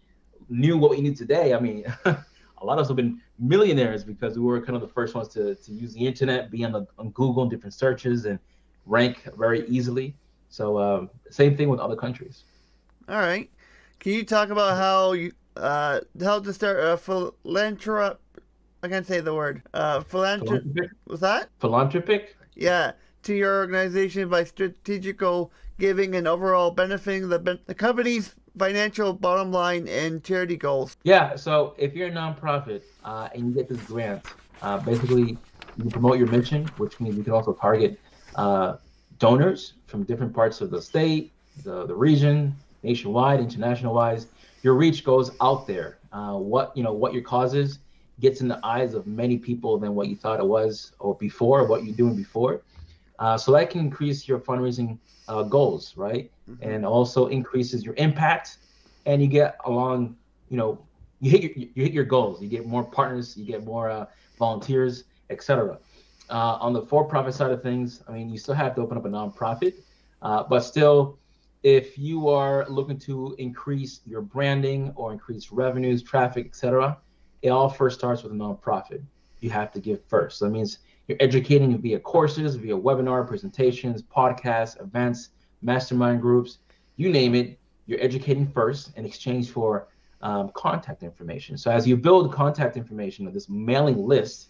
knew 0.49 0.77
what 0.77 0.91
we 0.91 1.01
need 1.01 1.17
today, 1.17 1.53
I 1.53 1.59
mean, 1.59 1.85
a 2.05 2.65
lot 2.65 2.77
of 2.77 2.83
us 2.83 2.87
have 2.87 2.95
been 2.95 3.19
millionaires 3.39 4.03
because 4.03 4.37
we 4.37 4.43
were 4.43 4.61
kind 4.61 4.75
of 4.75 4.81
the 4.81 4.87
first 4.87 5.15
ones 5.15 5.27
to, 5.29 5.55
to 5.55 5.71
use 5.71 5.93
the 5.93 6.05
internet, 6.05 6.51
be 6.51 6.63
on, 6.63 6.71
the, 6.71 6.85
on 6.97 7.09
Google 7.11 7.41
and 7.41 7.51
different 7.51 7.73
searches 7.73 8.25
and 8.25 8.39
rank 8.85 9.27
very 9.37 9.67
easily. 9.67 10.15
So, 10.49 10.77
um, 10.79 11.09
same 11.29 11.55
thing 11.57 11.69
with 11.69 11.79
other 11.79 11.95
countries. 11.95 12.43
All 13.09 13.17
right. 13.17 13.49
Can 13.99 14.13
you 14.13 14.23
talk 14.23 14.49
about 14.49 14.77
how 14.77 15.13
you 15.13 15.31
uh 15.57 15.99
how 16.21 16.39
to 16.39 16.53
start 16.53 16.77
a 16.77 16.97
philanthrop? 16.97 18.17
I 18.83 18.87
can't 18.87 19.05
say 19.05 19.19
the 19.19 19.33
word. 19.33 19.61
Uh, 19.73 20.01
philanthropic. 20.01 20.89
Was 21.07 21.19
that 21.19 21.49
philanthropic? 21.59 22.35
Yeah, 22.55 22.93
to 23.23 23.35
your 23.35 23.59
organization 23.59 24.29
by 24.29 24.43
strategical 24.43 25.51
giving 25.77 26.15
and 26.15 26.27
overall 26.27 26.71
benefiting 26.71 27.29
the 27.29 27.59
the 27.65 27.75
company's 27.75 28.35
financial 28.57 29.13
bottom 29.13 29.51
line 29.51 29.87
and 29.87 30.23
charity 30.23 30.57
goals. 30.57 30.97
Yeah. 31.03 31.35
So 31.35 31.75
if 31.77 31.93
you're 31.93 32.07
a 32.07 32.11
nonprofit 32.11 32.83
uh, 33.03 33.29
and 33.33 33.47
you 33.47 33.53
get 33.53 33.69
this 33.69 33.81
grant, 33.83 34.25
uh, 34.61 34.77
basically 34.79 35.37
you 35.77 35.89
promote 35.89 36.17
your 36.17 36.27
mission, 36.27 36.65
which 36.77 36.99
means 36.99 37.17
you 37.17 37.23
can 37.23 37.33
also 37.33 37.53
target 37.53 37.99
uh, 38.35 38.77
donors 39.19 39.73
from 39.87 40.03
different 40.03 40.33
parts 40.33 40.61
of 40.61 40.71
the 40.71 40.81
state, 40.81 41.31
the 41.63 41.85
the 41.85 41.95
region, 41.95 42.55
nationwide, 42.83 43.39
international 43.39 43.93
wise. 43.93 44.27
Your 44.63 44.75
reach 44.75 45.03
goes 45.03 45.31
out 45.41 45.67
there. 45.67 45.97
Uh, 46.11 46.33
what 46.33 46.75
you 46.75 46.83
know, 46.83 46.93
what 46.93 47.13
your 47.13 47.23
cause 47.23 47.53
is, 47.53 47.79
gets 48.19 48.41
in 48.41 48.47
the 48.47 48.59
eyes 48.65 48.93
of 48.93 49.07
many 49.07 49.37
people 49.37 49.77
than 49.77 49.95
what 49.95 50.07
you 50.07 50.15
thought 50.15 50.39
it 50.39 50.45
was 50.45 50.91
or 50.99 51.15
before, 51.15 51.61
or 51.61 51.67
what 51.67 51.83
you're 51.83 51.95
doing 51.95 52.15
before. 52.15 52.61
Uh, 53.19 53.37
so 53.37 53.51
that 53.51 53.69
can 53.69 53.79
increase 53.79 54.27
your 54.27 54.39
fundraising 54.39 54.97
uh, 55.27 55.43
goals, 55.43 55.95
right? 55.95 56.31
Mm-hmm. 56.49 56.69
And 56.69 56.85
also 56.85 57.27
increases 57.27 57.85
your 57.85 57.95
impact, 57.95 58.57
and 59.05 59.21
you 59.21 59.27
get 59.27 59.57
along. 59.65 60.15
You 60.49 60.57
know, 60.57 60.79
you 61.21 61.31
hit 61.31 61.43
your 61.43 61.51
you 61.55 61.83
hit 61.83 61.93
your 61.93 62.03
goals. 62.03 62.41
You 62.41 62.49
get 62.49 62.65
more 62.65 62.83
partners. 62.83 63.37
You 63.37 63.45
get 63.45 63.63
more 63.63 63.89
uh, 63.89 64.05
volunteers, 64.37 65.05
etc. 65.29 65.77
Uh, 66.29 66.57
on 66.61 66.73
the 66.73 66.81
for-profit 66.81 67.33
side 67.33 67.51
of 67.51 67.61
things, 67.61 68.01
I 68.07 68.13
mean, 68.13 68.29
you 68.29 68.37
still 68.37 68.55
have 68.55 68.73
to 68.75 68.81
open 68.81 68.97
up 68.97 69.03
a 69.03 69.09
nonprofit, 69.09 69.73
uh, 70.21 70.43
but 70.43 70.61
still 70.61 71.19
if 71.63 71.97
you 71.97 72.27
are 72.27 72.67
looking 72.69 72.97
to 72.99 73.35
increase 73.37 74.01
your 74.05 74.21
branding 74.21 74.91
or 74.95 75.11
increase 75.11 75.51
revenues, 75.51 76.01
traffic, 76.01 76.47
etc., 76.47 76.97
it 77.41 77.49
all 77.49 77.69
first 77.69 77.99
starts 77.99 78.23
with 78.23 78.31
a 78.31 78.35
nonprofit. 78.35 79.01
You 79.39 79.49
have 79.51 79.71
to 79.73 79.79
give 79.79 80.03
first. 80.05 80.39
So 80.39 80.45
that 80.45 80.51
means 80.51 80.79
you're 81.07 81.17
educating 81.19 81.77
via 81.79 81.99
courses, 81.99 82.55
via 82.55 82.77
webinar, 82.77 83.27
presentations, 83.27 84.01
podcasts, 84.01 84.79
events, 84.81 85.29
mastermind 85.61 86.21
groups, 86.21 86.59
you 86.97 87.09
name 87.09 87.35
it. 87.35 87.59
You're 87.87 88.01
educating 88.01 88.47
first 88.47 88.95
in 88.95 89.05
exchange 89.05 89.49
for 89.49 89.87
um, 90.21 90.51
contact 90.53 91.03
information. 91.03 91.57
So 91.57 91.71
as 91.71 91.87
you 91.87 91.97
build 91.97 92.31
contact 92.31 92.77
information 92.77 93.27
of 93.27 93.33
this 93.33 93.49
mailing 93.49 93.97
list, 93.97 94.49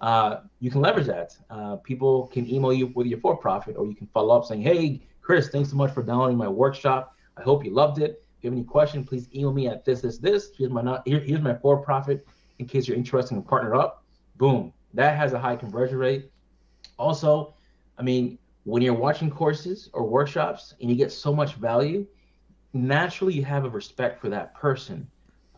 uh, 0.00 0.40
you 0.60 0.70
can 0.70 0.80
leverage 0.80 1.06
that. 1.06 1.36
Uh, 1.50 1.76
people 1.76 2.28
can 2.28 2.48
email 2.50 2.72
you 2.72 2.86
with 2.88 3.06
your 3.06 3.20
for-profit, 3.20 3.76
or 3.76 3.86
you 3.86 3.94
can 3.94 4.06
follow 4.08 4.34
up 4.34 4.46
saying, 4.46 4.62
"Hey, 4.62 5.02
Chris, 5.20 5.48
thanks 5.48 5.70
so 5.70 5.76
much 5.76 5.92
for 5.92 6.02
downloading 6.02 6.36
my 6.36 6.48
workshop. 6.48 7.14
I 7.36 7.42
hope 7.42 7.64
you 7.64 7.72
loved 7.72 8.00
it. 8.00 8.22
If 8.38 8.44
you 8.44 8.50
have 8.50 8.56
any 8.56 8.64
questions, 8.64 9.08
please 9.08 9.28
email 9.34 9.52
me 9.52 9.68
at 9.68 9.84
this, 9.84 10.00
this, 10.00 10.18
this. 10.18 10.50
Here's 10.56 10.70
my 10.70 10.82
not 10.82 11.06
here, 11.06 11.20
here's 11.20 11.40
my 11.40 11.54
for-profit 11.54 12.26
in 12.58 12.66
case 12.66 12.88
you're 12.88 12.96
interested 12.96 13.34
in 13.34 13.42
partner 13.42 13.74
up. 13.74 14.04
Boom. 14.36 14.72
That 14.94 15.16
has 15.16 15.32
a 15.32 15.38
high 15.38 15.56
conversion 15.56 15.98
rate. 15.98 16.30
Also, 16.98 17.54
I 17.98 18.02
mean, 18.02 18.38
when 18.64 18.82
you're 18.82 18.94
watching 18.94 19.30
courses 19.30 19.88
or 19.92 20.06
workshops 20.06 20.74
and 20.80 20.90
you 20.90 20.96
get 20.96 21.12
so 21.12 21.34
much 21.34 21.54
value, 21.54 22.06
naturally 22.72 23.34
you 23.34 23.44
have 23.44 23.64
a 23.64 23.70
respect 23.70 24.20
for 24.20 24.28
that 24.28 24.54
person. 24.54 25.06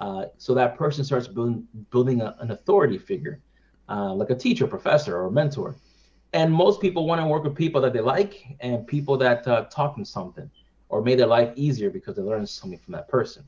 Uh, 0.01 0.27
so 0.37 0.55
that 0.55 0.77
person 0.77 1.05
starts 1.05 1.29
building 1.29 1.67
building 1.91 2.21
a, 2.21 2.35
an 2.41 2.51
authority 2.51 2.99
figure, 2.99 3.41
uh, 3.89 4.13
like 4.13 4.31
a 4.31 4.35
teacher, 4.35 4.67
professor, 4.67 5.17
or 5.21 5.31
mentor. 5.31 5.77
And 6.33 6.53
most 6.53 6.81
people 6.81 7.07
want 7.07 7.21
to 7.21 7.27
work 7.27 7.45
with 7.45 7.55
people 7.55 7.81
that 7.83 7.93
they 7.93 8.01
like 8.01 8.57
and 8.61 8.87
people 8.87 9.17
that 9.19 9.47
uh, 9.47 9.65
taught 9.65 9.95
them 9.95 10.05
something 10.05 10.51
or 10.89 11.03
made 11.03 11.19
their 11.19 11.27
life 11.27 11.53
easier 11.57 11.91
because 11.91 12.17
they 12.17 12.23
learned 12.23 12.49
something 12.49 12.79
from 12.79 12.93
that 12.93 13.09
person. 13.09 13.45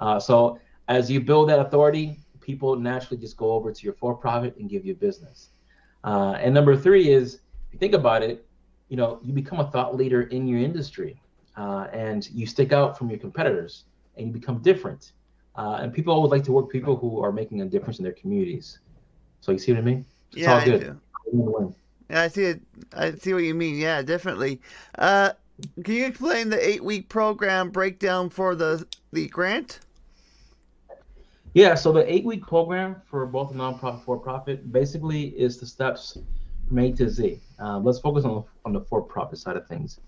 Uh, 0.00 0.18
so 0.18 0.58
as 0.88 1.10
you 1.10 1.20
build 1.20 1.48
that 1.48 1.60
authority, 1.60 2.18
people 2.40 2.76
naturally 2.76 3.20
just 3.20 3.36
go 3.36 3.52
over 3.52 3.72
to 3.72 3.84
your 3.84 3.94
for-profit 3.94 4.56
and 4.56 4.68
give 4.68 4.84
you 4.84 4.94
business. 4.94 5.50
Uh, 6.02 6.36
and 6.40 6.52
number 6.52 6.76
three 6.76 7.10
is, 7.10 7.34
if 7.34 7.72
you 7.72 7.78
think 7.78 7.94
about 7.94 8.22
it, 8.22 8.44
you 8.88 8.96
know, 8.96 9.18
you 9.22 9.32
become 9.32 9.60
a 9.60 9.70
thought 9.70 9.96
leader 9.96 10.22
in 10.22 10.46
your 10.46 10.60
industry, 10.60 11.20
uh, 11.56 11.86
and 11.92 12.28
you 12.30 12.46
stick 12.46 12.72
out 12.72 12.98
from 12.98 13.08
your 13.08 13.18
competitors, 13.18 13.84
and 14.16 14.26
you 14.26 14.32
become 14.32 14.58
different. 14.58 15.12
Uh, 15.56 15.78
and 15.80 15.94
people 15.94 16.12
always 16.12 16.30
like 16.30 16.44
to 16.44 16.52
work 16.52 16.66
with 16.66 16.72
people 16.72 16.96
who 16.96 17.22
are 17.22 17.32
making 17.32 17.62
a 17.62 17.64
difference 17.64 17.98
in 17.98 18.04
their 18.04 18.12
communities. 18.12 18.80
So 19.40 19.52
you 19.52 19.58
see 19.58 19.72
what 19.72 19.78
I 19.78 19.82
mean? 19.82 20.04
It's 20.32 20.40
yeah, 20.42 20.52
all 20.52 20.60
I 20.60 20.64
good. 20.64 20.80
do. 21.32 21.74
Yeah, 22.10 22.22
I 22.22 22.28
see 22.28 22.44
it. 22.44 22.60
I 22.92 23.12
see 23.12 23.32
what 23.32 23.44
you 23.44 23.54
mean. 23.54 23.76
Yeah, 23.76 24.02
definitely. 24.02 24.60
Uh, 24.98 25.30
can 25.84 25.94
you 25.94 26.06
explain 26.06 26.50
the 26.50 26.68
eight-week 26.68 27.08
program 27.08 27.70
breakdown 27.70 28.28
for 28.30 28.54
the 28.54 28.86
the 29.12 29.28
grant? 29.28 29.80
Yeah, 31.54 31.76
so 31.76 31.92
the 31.92 32.12
eight 32.12 32.24
week 32.24 32.42
program 32.42 32.96
for 33.06 33.24
both 33.26 33.52
nonprofit 33.52 34.04
for 34.04 34.18
profit 34.18 34.72
basically 34.72 35.26
is 35.28 35.58
the 35.58 35.66
steps 35.66 36.18
from 36.66 36.78
A 36.80 36.90
to 36.92 37.08
Z. 37.08 37.40
Um, 37.60 37.84
let's 37.84 38.00
focus 38.00 38.24
on, 38.24 38.42
on 38.64 38.72
the 38.72 38.80
for 38.80 39.00
profit 39.00 39.38
side 39.38 39.56
of 39.56 39.68
things. 39.68 40.00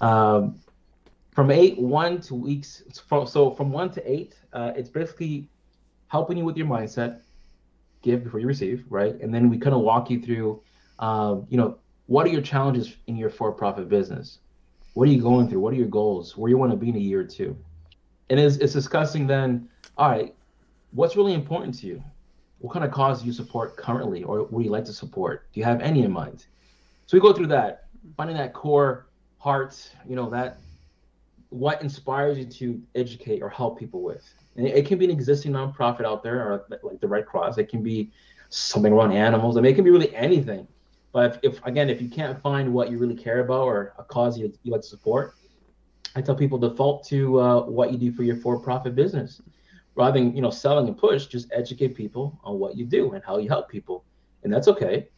Um, 0.00 0.58
from 1.30 1.52
eight 1.52 1.78
one 1.78 2.20
to 2.22 2.34
weeks, 2.34 2.82
so 3.26 3.52
from 3.52 3.70
one 3.70 3.90
to 3.92 4.10
eight, 4.10 4.34
uh, 4.52 4.72
it's 4.74 4.90
basically 4.90 5.46
helping 6.08 6.36
you 6.36 6.44
with 6.44 6.56
your 6.56 6.66
mindset, 6.66 7.20
give 8.02 8.24
before 8.24 8.40
you 8.40 8.48
receive, 8.48 8.84
right? 8.90 9.14
And 9.20 9.32
then 9.32 9.48
we 9.48 9.58
kind 9.58 9.74
of 9.74 9.82
walk 9.82 10.10
you 10.10 10.20
through, 10.20 10.60
um, 11.02 11.46
you 11.50 11.58
know, 11.58 11.76
what 12.06 12.26
are 12.26 12.30
your 12.30 12.40
challenges 12.40 12.96
in 13.08 13.16
your 13.16 13.28
for 13.28 13.52
profit 13.52 13.88
business? 13.88 14.38
What 14.94 15.08
are 15.08 15.12
you 15.12 15.20
going 15.20 15.48
through? 15.48 15.60
What 15.60 15.74
are 15.74 15.76
your 15.76 15.88
goals? 15.88 16.36
Where 16.36 16.48
you 16.48 16.56
want 16.56 16.70
to 16.70 16.76
be 16.76 16.88
in 16.88 16.96
a 16.96 17.00
year 17.00 17.20
or 17.20 17.24
two? 17.24 17.56
And 18.30 18.38
it's, 18.38 18.56
it's 18.56 18.72
discussing 18.72 19.26
then, 19.26 19.68
all 19.98 20.10
right, 20.10 20.34
what's 20.92 21.16
really 21.16 21.34
important 21.34 21.78
to 21.80 21.86
you? 21.86 22.02
What 22.58 22.72
kind 22.72 22.84
of 22.84 22.92
cause 22.92 23.20
do 23.20 23.26
you 23.26 23.32
support 23.32 23.76
currently, 23.76 24.22
or 24.22 24.44
would 24.44 24.64
you 24.64 24.70
like 24.70 24.84
to 24.84 24.92
support? 24.92 25.52
Do 25.52 25.58
you 25.58 25.64
have 25.64 25.80
any 25.80 26.04
in 26.04 26.12
mind? 26.12 26.46
So 27.06 27.16
we 27.16 27.20
go 27.20 27.32
through 27.32 27.48
that, 27.48 27.88
finding 28.16 28.36
that 28.36 28.52
core 28.52 29.08
heart, 29.38 29.90
you 30.08 30.14
know, 30.14 30.30
that 30.30 30.58
what 31.48 31.82
inspires 31.82 32.38
you 32.38 32.44
to 32.44 32.80
educate 32.94 33.42
or 33.42 33.48
help 33.48 33.78
people 33.78 34.02
with. 34.02 34.32
And 34.56 34.68
it, 34.68 34.76
it 34.76 34.86
can 34.86 34.98
be 34.98 35.06
an 35.06 35.10
existing 35.10 35.52
nonprofit 35.52 36.04
out 36.04 36.22
there, 36.22 36.38
or 36.40 36.66
like 36.82 37.00
the 37.00 37.08
Red 37.08 37.26
Cross. 37.26 37.58
It 37.58 37.68
can 37.68 37.82
be 37.82 38.12
something 38.50 38.92
around 38.92 39.12
animals. 39.12 39.56
I 39.56 39.60
mean, 39.60 39.72
it 39.72 39.74
can 39.74 39.84
be 39.84 39.90
really 39.90 40.14
anything. 40.14 40.68
But 41.12 41.40
if, 41.42 41.54
if 41.54 41.64
again, 41.64 41.90
if 41.90 42.00
you 42.00 42.08
can't 42.08 42.40
find 42.40 42.72
what 42.72 42.90
you 42.90 42.98
really 42.98 43.14
care 43.14 43.40
about 43.40 43.62
or 43.62 43.94
a 43.98 44.04
cause 44.04 44.38
you, 44.38 44.52
you 44.62 44.72
like 44.72 44.80
to 44.80 44.86
support, 44.86 45.34
I 46.14 46.22
tell 46.22 46.34
people 46.34 46.58
default 46.58 47.06
to 47.08 47.40
uh, 47.40 47.62
what 47.62 47.92
you 47.92 47.98
do 47.98 48.12
for 48.12 48.22
your 48.22 48.36
for-profit 48.36 48.94
business. 48.94 49.40
Rather 49.94 50.18
than 50.18 50.34
you 50.34 50.40
know 50.40 50.50
selling 50.50 50.88
and 50.88 50.96
push 50.96 51.26
just 51.26 51.52
educate 51.52 51.94
people 51.94 52.40
on 52.42 52.58
what 52.58 52.76
you 52.76 52.86
do 52.86 53.12
and 53.12 53.22
how 53.22 53.36
you 53.36 53.48
help 53.48 53.68
people. 53.68 54.04
And 54.42 54.52
that's 54.52 54.68
okay. 54.68 55.08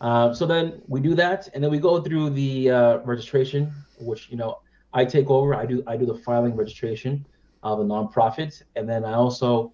Uh, 0.00 0.34
so 0.34 0.44
then 0.44 0.82
we 0.88 1.00
do 1.00 1.14
that 1.14 1.48
and 1.54 1.62
then 1.62 1.70
we 1.70 1.78
go 1.78 2.02
through 2.02 2.30
the 2.30 2.68
uh, 2.68 2.98
registration 3.04 3.72
which 4.00 4.28
you 4.28 4.36
know 4.36 4.58
i 4.92 5.04
take 5.04 5.30
over. 5.30 5.54
I 5.54 5.66
do 5.66 5.84
i 5.86 5.96
do 5.96 6.04
the 6.04 6.16
filing 6.16 6.56
registration 6.56 7.24
of 7.62 7.78
the 7.78 7.84
nonprofit. 7.84 8.60
And 8.74 8.88
then 8.88 9.04
i 9.04 9.12
also 9.12 9.72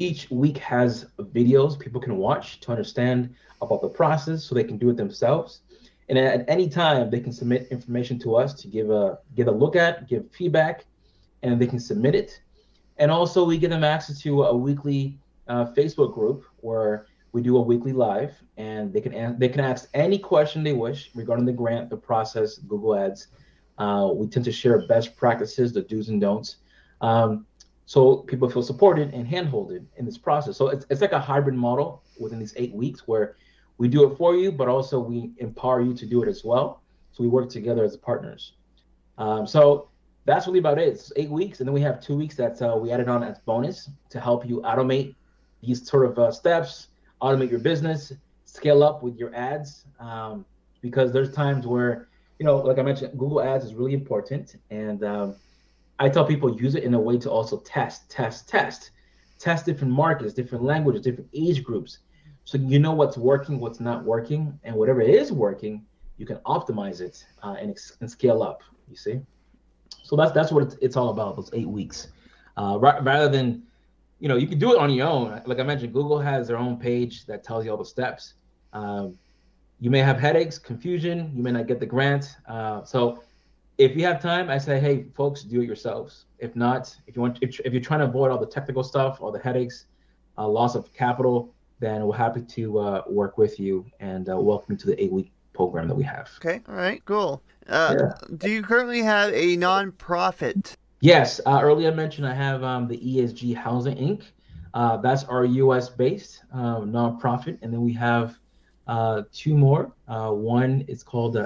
each 0.00 0.30
week 0.30 0.56
has 0.58 1.06
videos 1.20 1.78
people 1.78 2.00
can 2.00 2.16
watch 2.16 2.58
to 2.60 2.72
understand 2.72 3.32
about 3.62 3.82
the 3.82 3.88
process 3.88 4.42
so 4.42 4.54
they 4.54 4.64
can 4.64 4.78
do 4.78 4.88
it 4.90 4.96
themselves. 4.96 5.60
And 6.08 6.18
at 6.18 6.44
any 6.48 6.68
time 6.68 7.10
they 7.10 7.20
can 7.20 7.32
submit 7.32 7.68
information 7.70 8.18
to 8.20 8.34
us 8.34 8.54
to 8.54 8.66
give 8.66 8.90
a 8.90 9.18
get 9.36 9.46
a 9.46 9.52
look 9.52 9.76
at 9.76 10.08
give 10.08 10.28
feedback 10.32 10.86
and 11.42 11.60
they 11.60 11.66
can 11.66 11.78
submit 11.78 12.14
it. 12.14 12.40
And 12.98 13.10
also, 13.10 13.44
we 13.44 13.56
give 13.56 13.70
them 13.70 13.84
access 13.84 14.20
to 14.22 14.44
a 14.44 14.56
weekly 14.56 15.18
uh, 15.48 15.66
Facebook 15.72 16.12
group 16.12 16.44
where 16.58 17.06
we 17.32 17.42
do 17.42 17.56
a 17.56 17.60
weekly 17.60 17.92
live, 17.92 18.34
and 18.56 18.92
they 18.92 19.00
can 19.00 19.38
they 19.38 19.48
can 19.48 19.60
ask 19.60 19.88
any 19.94 20.18
question 20.18 20.62
they 20.62 20.72
wish 20.72 21.10
regarding 21.14 21.46
the 21.46 21.52
grant, 21.52 21.88
the 21.88 21.96
process, 21.96 22.58
Google 22.58 22.94
Ads. 22.94 23.28
Uh, 23.78 24.10
we 24.14 24.26
tend 24.26 24.44
to 24.44 24.52
share 24.52 24.86
best 24.86 25.16
practices, 25.16 25.72
the 25.72 25.80
do's 25.80 26.10
and 26.10 26.20
don'ts, 26.20 26.56
um, 27.00 27.46
so 27.90 28.18
people 28.18 28.48
feel 28.48 28.62
supported 28.62 29.12
and 29.14 29.26
handholded 29.26 29.84
in 29.96 30.04
this 30.04 30.16
process. 30.16 30.56
So 30.56 30.68
it's, 30.68 30.86
it's 30.90 31.00
like 31.00 31.10
a 31.10 31.18
hybrid 31.18 31.56
model 31.56 32.04
within 32.20 32.38
these 32.38 32.54
eight 32.56 32.72
weeks 32.72 33.08
where 33.08 33.34
we 33.78 33.88
do 33.88 34.08
it 34.08 34.16
for 34.16 34.36
you, 34.36 34.52
but 34.52 34.68
also 34.68 35.00
we 35.00 35.32
empower 35.38 35.82
you 35.82 35.92
to 35.94 36.06
do 36.06 36.22
it 36.22 36.28
as 36.28 36.44
well. 36.44 36.82
So 37.10 37.24
we 37.24 37.28
work 37.28 37.50
together 37.50 37.82
as 37.82 37.96
partners. 37.96 38.52
Um, 39.18 39.44
so 39.44 39.88
that's 40.24 40.46
really 40.46 40.60
about 40.60 40.78
it. 40.78 40.86
It's 40.86 41.10
eight 41.16 41.30
weeks, 41.30 41.58
and 41.58 41.66
then 41.66 41.74
we 41.74 41.80
have 41.80 42.00
two 42.00 42.16
weeks 42.16 42.36
that 42.36 42.62
uh, 42.62 42.76
we 42.76 42.92
added 42.92 43.08
on 43.08 43.24
as 43.24 43.40
bonus 43.40 43.90
to 44.10 44.20
help 44.20 44.48
you 44.48 44.60
automate 44.60 45.16
these 45.60 45.84
sort 45.84 46.06
of 46.06 46.16
uh, 46.16 46.30
steps, 46.30 46.90
automate 47.20 47.50
your 47.50 47.58
business, 47.58 48.12
scale 48.44 48.84
up 48.84 49.02
with 49.02 49.16
your 49.16 49.34
ads. 49.34 49.86
Um, 49.98 50.44
because 50.80 51.10
there's 51.12 51.32
times 51.32 51.66
where, 51.66 52.06
you 52.38 52.46
know, 52.46 52.58
like 52.58 52.78
I 52.78 52.82
mentioned, 52.82 53.18
Google 53.18 53.42
Ads 53.42 53.64
is 53.64 53.74
really 53.74 53.94
important, 53.94 54.54
and 54.70 55.02
um, 55.02 55.34
I 56.00 56.08
tell 56.08 56.24
people 56.24 56.60
use 56.60 56.74
it 56.74 56.82
in 56.82 56.94
a 56.94 57.00
way 57.00 57.18
to 57.18 57.30
also 57.30 57.58
test, 57.60 58.10
test, 58.10 58.48
test, 58.48 58.90
test 59.38 59.66
different 59.66 59.92
markets, 59.92 60.32
different 60.34 60.64
languages, 60.64 61.02
different 61.02 61.30
age 61.32 61.62
groups, 61.62 61.98
so 62.50 62.58
you 62.58 62.80
know 62.80 62.92
what's 62.92 63.16
working, 63.16 63.60
what's 63.60 63.78
not 63.78 64.02
working, 64.02 64.58
and 64.64 64.74
whatever 64.74 65.00
is 65.00 65.30
working, 65.30 65.84
you 66.16 66.26
can 66.26 66.38
optimize 66.38 67.00
it 67.00 67.24
uh, 67.44 67.54
and, 67.60 67.78
and 68.00 68.10
scale 68.10 68.42
up. 68.42 68.62
You 68.88 68.96
see. 68.96 69.20
So 70.02 70.16
that's 70.16 70.32
that's 70.32 70.50
what 70.50 70.64
it's, 70.64 70.76
it's 70.80 70.96
all 70.96 71.10
about. 71.10 71.36
Those 71.36 71.50
eight 71.52 71.68
weeks, 71.68 72.08
uh, 72.56 72.76
rather 72.80 73.28
than, 73.28 73.62
you 74.18 74.28
know, 74.28 74.36
you 74.36 74.48
can 74.48 74.58
do 74.58 74.72
it 74.72 74.78
on 74.78 74.92
your 74.92 75.06
own. 75.06 75.40
Like 75.46 75.60
I 75.60 75.62
mentioned, 75.62 75.92
Google 75.92 76.18
has 76.18 76.48
their 76.48 76.58
own 76.58 76.76
page 76.76 77.24
that 77.26 77.44
tells 77.44 77.64
you 77.64 77.70
all 77.70 77.76
the 77.76 77.84
steps. 77.84 78.34
Um, 78.72 79.16
you 79.78 79.90
may 79.90 80.00
have 80.00 80.18
headaches, 80.18 80.58
confusion. 80.58 81.32
You 81.34 81.42
may 81.42 81.52
not 81.52 81.68
get 81.68 81.78
the 81.78 81.86
grant. 81.86 82.36
Uh, 82.48 82.82
so 82.82 83.22
if 83.80 83.96
you 83.96 84.04
have 84.04 84.20
time, 84.20 84.50
I 84.50 84.58
say, 84.58 84.78
hey, 84.78 85.06
folks, 85.16 85.42
do 85.42 85.62
it 85.62 85.66
yourselves. 85.66 86.26
If 86.38 86.54
not, 86.54 86.94
if 87.06 87.16
you 87.16 87.22
want, 87.22 87.38
if, 87.40 87.58
if 87.60 87.72
you're 87.72 87.80
trying 87.80 88.00
to 88.00 88.06
avoid 88.06 88.30
all 88.30 88.38
the 88.38 88.46
technical 88.46 88.84
stuff, 88.84 89.22
all 89.22 89.32
the 89.32 89.38
headaches, 89.38 89.86
uh, 90.36 90.46
loss 90.46 90.74
of 90.74 90.92
capital, 90.92 91.54
then 91.78 92.04
we're 92.04 92.14
happy 92.14 92.42
to 92.42 92.78
uh, 92.78 93.02
work 93.08 93.38
with 93.38 93.58
you 93.58 93.86
and 93.98 94.28
uh, 94.28 94.36
welcome 94.38 94.74
you 94.74 94.76
to 94.76 94.86
the 94.86 95.02
eight 95.02 95.10
week 95.10 95.32
program 95.54 95.88
that 95.88 95.94
we 95.94 96.04
have. 96.04 96.28
Okay. 96.36 96.60
All 96.68 96.74
right. 96.74 97.02
Cool. 97.06 97.42
Uh, 97.68 97.96
yeah. 97.98 98.36
Do 98.36 98.50
you 98.50 98.62
currently 98.62 99.00
have 99.00 99.32
a 99.32 99.56
nonprofit? 99.56 100.74
Yes. 101.00 101.40
Uh, 101.46 101.60
earlier 101.62 101.90
I 101.90 101.94
mentioned 101.94 102.26
I 102.26 102.34
have 102.34 102.62
um, 102.62 102.86
the 102.86 102.98
ESG 102.98 103.56
Housing 103.56 103.96
Inc. 103.96 104.24
Uh, 104.74 104.98
that's 104.98 105.24
our 105.24 105.46
U.S. 105.46 105.88
based 105.88 106.42
um, 106.52 106.92
nonprofit, 106.92 107.58
and 107.62 107.72
then 107.72 107.80
we 107.80 107.94
have 107.94 108.38
uh, 108.86 109.22
two 109.32 109.56
more. 109.56 109.92
Uh, 110.06 110.32
one 110.32 110.84
is 110.86 111.02
called 111.02 111.38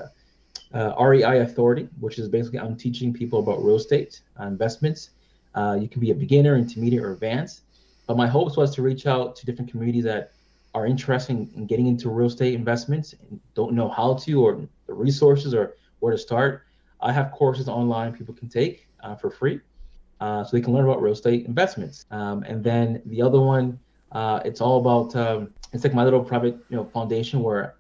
uh, 0.75 0.95
REI 1.01 1.41
Authority, 1.41 1.89
which 2.01 2.19
is 2.19 2.29
basically 2.29 2.59
I'm 2.59 2.77
teaching 2.77 3.13
people 3.13 3.39
about 3.39 3.65
real 3.65 3.77
estate 3.77 4.21
investments. 4.41 5.11
you 5.57 5.89
can 5.89 6.01
be 6.01 6.11
a 6.11 6.15
beginner, 6.15 6.57
intermediate, 6.57 7.03
or 7.03 7.13
advanced. 7.13 7.63
But 8.07 8.17
my 8.17 8.27
hopes 8.27 8.57
was 8.57 8.75
to 8.75 8.83
reach 8.83 9.07
out 9.07 9.35
to 9.37 9.47
different 9.47 9.71
communities 9.71 10.05
that 10.05 10.33
are 10.75 10.87
interested 10.87 11.33
in 11.33 11.67
getting 11.67 11.87
into 11.87 12.11
real 12.11 12.27
estate 12.27 12.55
investments 12.55 13.15
and 13.31 13.41
don't 13.55 13.73
know 13.73 13.89
how 13.89 14.15
to 14.15 14.45
or 14.45 14.61
the 14.87 14.93
resources 14.93 15.55
or 15.55 15.77
where 16.01 16.13
to 16.13 16.19
start. 16.19 16.63
I 17.01 17.13
have 17.13 17.31
courses 17.33 17.69
online 17.69 18.13
people 18.13 18.35
can 18.35 18.49
take 18.49 18.89
uh, 19.03 19.15
for 19.15 19.31
free, 19.31 19.61
uh, 20.21 20.43
so 20.45 20.57
they 20.57 20.63
can 20.63 20.73
learn 20.73 20.85
about 20.85 21.01
real 21.01 21.13
estate 21.13 21.47
investments. 21.47 22.07
Um, 22.11 22.43
and 22.43 22.63
then 22.65 23.03
the 23.07 23.23
other 23.23 23.41
one, 23.41 23.79
uh, 24.13 24.41
it's 24.45 24.61
all 24.61 24.81
about 24.81 25.15
um, 25.17 25.53
it's 25.73 25.85
like 25.85 25.95
my 25.95 26.05
little 26.05 26.25
private 26.25 26.57
you 26.69 26.77
know 26.77 26.85
foundation 26.85 27.41
where 27.41 27.77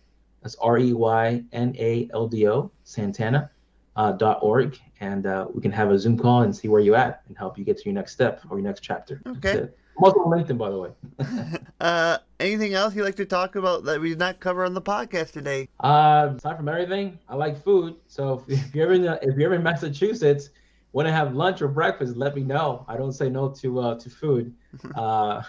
That's 0.42 0.56
R 0.56 0.78
E 0.78 0.94
Y 0.94 1.44
N 1.54 1.76
A 1.80 2.10
L 2.14 2.28
D 2.28 2.48
O 2.48 2.72
Santana 2.84 3.50
uh, 3.96 4.12
dot 4.12 4.40
org, 4.42 4.78
and 5.00 5.26
uh, 5.26 5.48
we 5.54 5.62
can 5.62 5.72
have 5.72 5.92
a 5.92 5.98
Zoom 5.98 6.18
call 6.18 6.42
and 6.42 6.56
see 6.56 6.68
where 6.68 6.82
you're 6.82 6.96
at 6.96 7.22
and 7.28 7.38
help 7.38 7.58
you 7.58 7.64
get 7.64 7.78
to 7.78 7.86
your 7.86 7.94
next 7.94 8.12
step 8.12 8.42
or 8.50 8.58
your 8.58 8.68
next 8.68 8.82
chapter. 8.82 9.22
Okay. 9.26 9.70
Also 9.98 10.20
LinkedIn, 10.26 10.58
by 10.58 10.70
the 10.70 10.80
way. 10.80 10.90
uh, 11.80 12.18
anything 12.40 12.74
else 12.74 12.96
you'd 12.96 13.04
like 13.04 13.16
to 13.16 13.26
talk 13.26 13.56
about 13.56 13.86
that 13.86 14.02
we 14.02 14.10
did 14.10 14.20
not 14.20 14.40
cover 14.40 14.66
on 14.66 14.74
the 14.74 14.82
podcast 14.82 15.32
today? 15.32 15.70
Uh, 15.80 16.34
aside 16.36 16.58
from 16.58 16.68
everything, 16.68 17.18
I 17.30 17.36
like 17.36 17.64
food. 17.64 17.96
So 18.08 18.44
if, 18.48 18.60
if 18.68 18.76
you're 18.76 18.94
in 18.94 19.04
the, 19.04 19.20
if 19.22 19.38
you're 19.38 19.54
in 19.54 19.64
Massachusetts, 19.64 20.50
want 20.92 21.08
to 21.08 21.12
have 21.12 21.36
lunch 21.36 21.62
or 21.62 21.68
breakfast, 21.68 22.16
let 22.16 22.36
me 22.36 22.44
know. 22.44 22.86
I 22.88 22.98
don't 22.98 23.12
say 23.12 23.30
no 23.30 23.50
to 23.50 23.80
uh, 23.80 24.00
to 24.00 24.10
food. 24.10 24.54
Uh, 24.96 25.42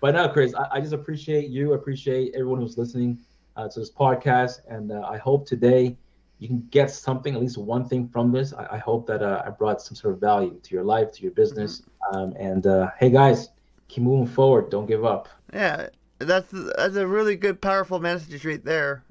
but 0.00 0.14
no, 0.14 0.28
Chris, 0.28 0.54
I, 0.54 0.76
I, 0.76 0.80
just 0.80 0.92
appreciate 0.92 1.50
you. 1.50 1.72
Appreciate 1.72 2.32
everyone 2.34 2.60
who's 2.60 2.78
listening 2.78 3.18
uh, 3.56 3.68
to 3.68 3.80
this 3.80 3.90
podcast, 3.90 4.60
and 4.68 4.92
uh, 4.92 5.08
I 5.08 5.18
hope 5.18 5.46
today 5.46 5.96
you 6.38 6.48
can 6.48 6.66
get 6.70 6.90
something, 6.90 7.34
at 7.34 7.40
least 7.40 7.58
one 7.58 7.88
thing 7.88 8.08
from 8.08 8.30
this. 8.32 8.52
I, 8.52 8.66
I 8.72 8.78
hope 8.78 9.06
that 9.08 9.22
uh, 9.22 9.42
I 9.44 9.50
brought 9.50 9.82
some 9.82 9.96
sort 9.96 10.14
of 10.14 10.20
value 10.20 10.58
to 10.62 10.74
your 10.74 10.84
life, 10.84 11.12
to 11.12 11.22
your 11.22 11.32
business. 11.32 11.82
Um, 12.12 12.34
and 12.38 12.66
uh, 12.66 12.90
hey, 12.98 13.10
guys, 13.10 13.50
keep 13.88 14.04
moving 14.04 14.26
forward. 14.26 14.70
Don't 14.70 14.86
give 14.86 15.04
up. 15.04 15.28
Yeah, 15.52 15.88
that's 16.18 16.50
that's 16.52 16.96
a 16.96 17.06
really 17.06 17.36
good, 17.36 17.60
powerful 17.60 17.98
message 17.98 18.44
right 18.44 18.64
there. 18.64 19.04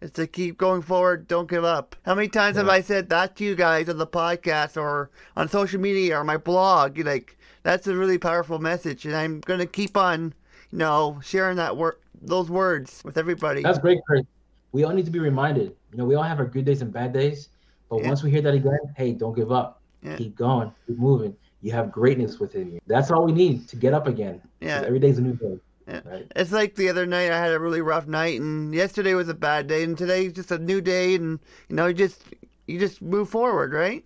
Is 0.00 0.10
to 0.12 0.26
keep 0.26 0.58
going 0.58 0.82
forward. 0.82 1.28
Don't 1.28 1.48
give 1.48 1.64
up. 1.64 1.94
How 2.04 2.16
many 2.16 2.26
times 2.26 2.56
yeah. 2.56 2.62
have 2.62 2.68
I 2.68 2.80
said 2.80 3.08
that 3.10 3.36
to 3.36 3.44
you 3.44 3.54
guys 3.54 3.88
on 3.88 3.98
the 3.98 4.06
podcast 4.06 4.76
or 4.76 5.10
on 5.36 5.48
social 5.48 5.80
media 5.80 6.18
or 6.18 6.24
my 6.24 6.36
blog? 6.36 6.96
You're 6.96 7.06
like, 7.06 7.38
that's 7.62 7.86
a 7.86 7.94
really 7.94 8.18
powerful 8.18 8.58
message, 8.58 9.04
and 9.04 9.14
I'm 9.14 9.40
gonna 9.40 9.66
keep 9.66 9.96
on, 9.96 10.34
you 10.72 10.78
know, 10.78 11.20
sharing 11.22 11.56
that 11.58 11.76
word, 11.76 11.96
those 12.20 12.50
words 12.50 13.02
with 13.04 13.16
everybody. 13.16 13.62
That's 13.62 13.78
great, 13.78 14.00
Chris. 14.04 14.24
We 14.72 14.84
all 14.84 14.92
need 14.92 15.04
to 15.04 15.10
be 15.10 15.18
reminded. 15.18 15.74
You 15.92 15.98
know, 15.98 16.04
we 16.04 16.14
all 16.14 16.22
have 16.22 16.38
our 16.38 16.46
good 16.46 16.64
days 16.64 16.82
and 16.82 16.92
bad 16.92 17.12
days, 17.12 17.48
but 17.88 18.00
yeah. 18.00 18.08
once 18.08 18.22
we 18.22 18.30
hear 18.30 18.42
that 18.42 18.54
again, 18.54 18.78
hey, 18.96 19.12
don't 19.12 19.36
give 19.36 19.52
up. 19.52 19.80
Yeah. 20.02 20.16
Keep 20.16 20.36
going. 20.36 20.72
Keep 20.86 20.98
moving. 20.98 21.36
You 21.60 21.72
have 21.72 21.92
greatness 21.92 22.40
within 22.40 22.72
you. 22.72 22.80
That's 22.86 23.10
all 23.10 23.24
we 23.24 23.32
need 23.32 23.68
to 23.68 23.76
get 23.76 23.94
up 23.94 24.06
again. 24.06 24.40
Yeah. 24.60 24.82
Every 24.84 24.98
day's 24.98 25.18
a 25.18 25.22
new 25.22 25.34
day. 25.34 25.58
Yeah. 25.86 26.00
Right. 26.04 26.26
It's 26.36 26.52
like 26.52 26.74
the 26.74 26.88
other 26.88 27.06
night 27.06 27.30
I 27.30 27.38
had 27.38 27.52
a 27.52 27.58
really 27.58 27.80
rough 27.80 28.06
night 28.06 28.40
and 28.40 28.74
yesterday 28.74 29.14
was 29.14 29.28
a 29.28 29.34
bad 29.34 29.66
day 29.66 29.82
and 29.82 29.96
today's 29.96 30.32
just 30.32 30.50
a 30.50 30.58
new 30.58 30.80
day 30.80 31.14
and 31.16 31.40
you 31.68 31.76
know 31.76 31.86
you 31.86 31.94
just 31.94 32.22
you 32.66 32.78
just 32.78 33.02
move 33.02 33.28
forward, 33.28 33.72
right? 33.72 34.04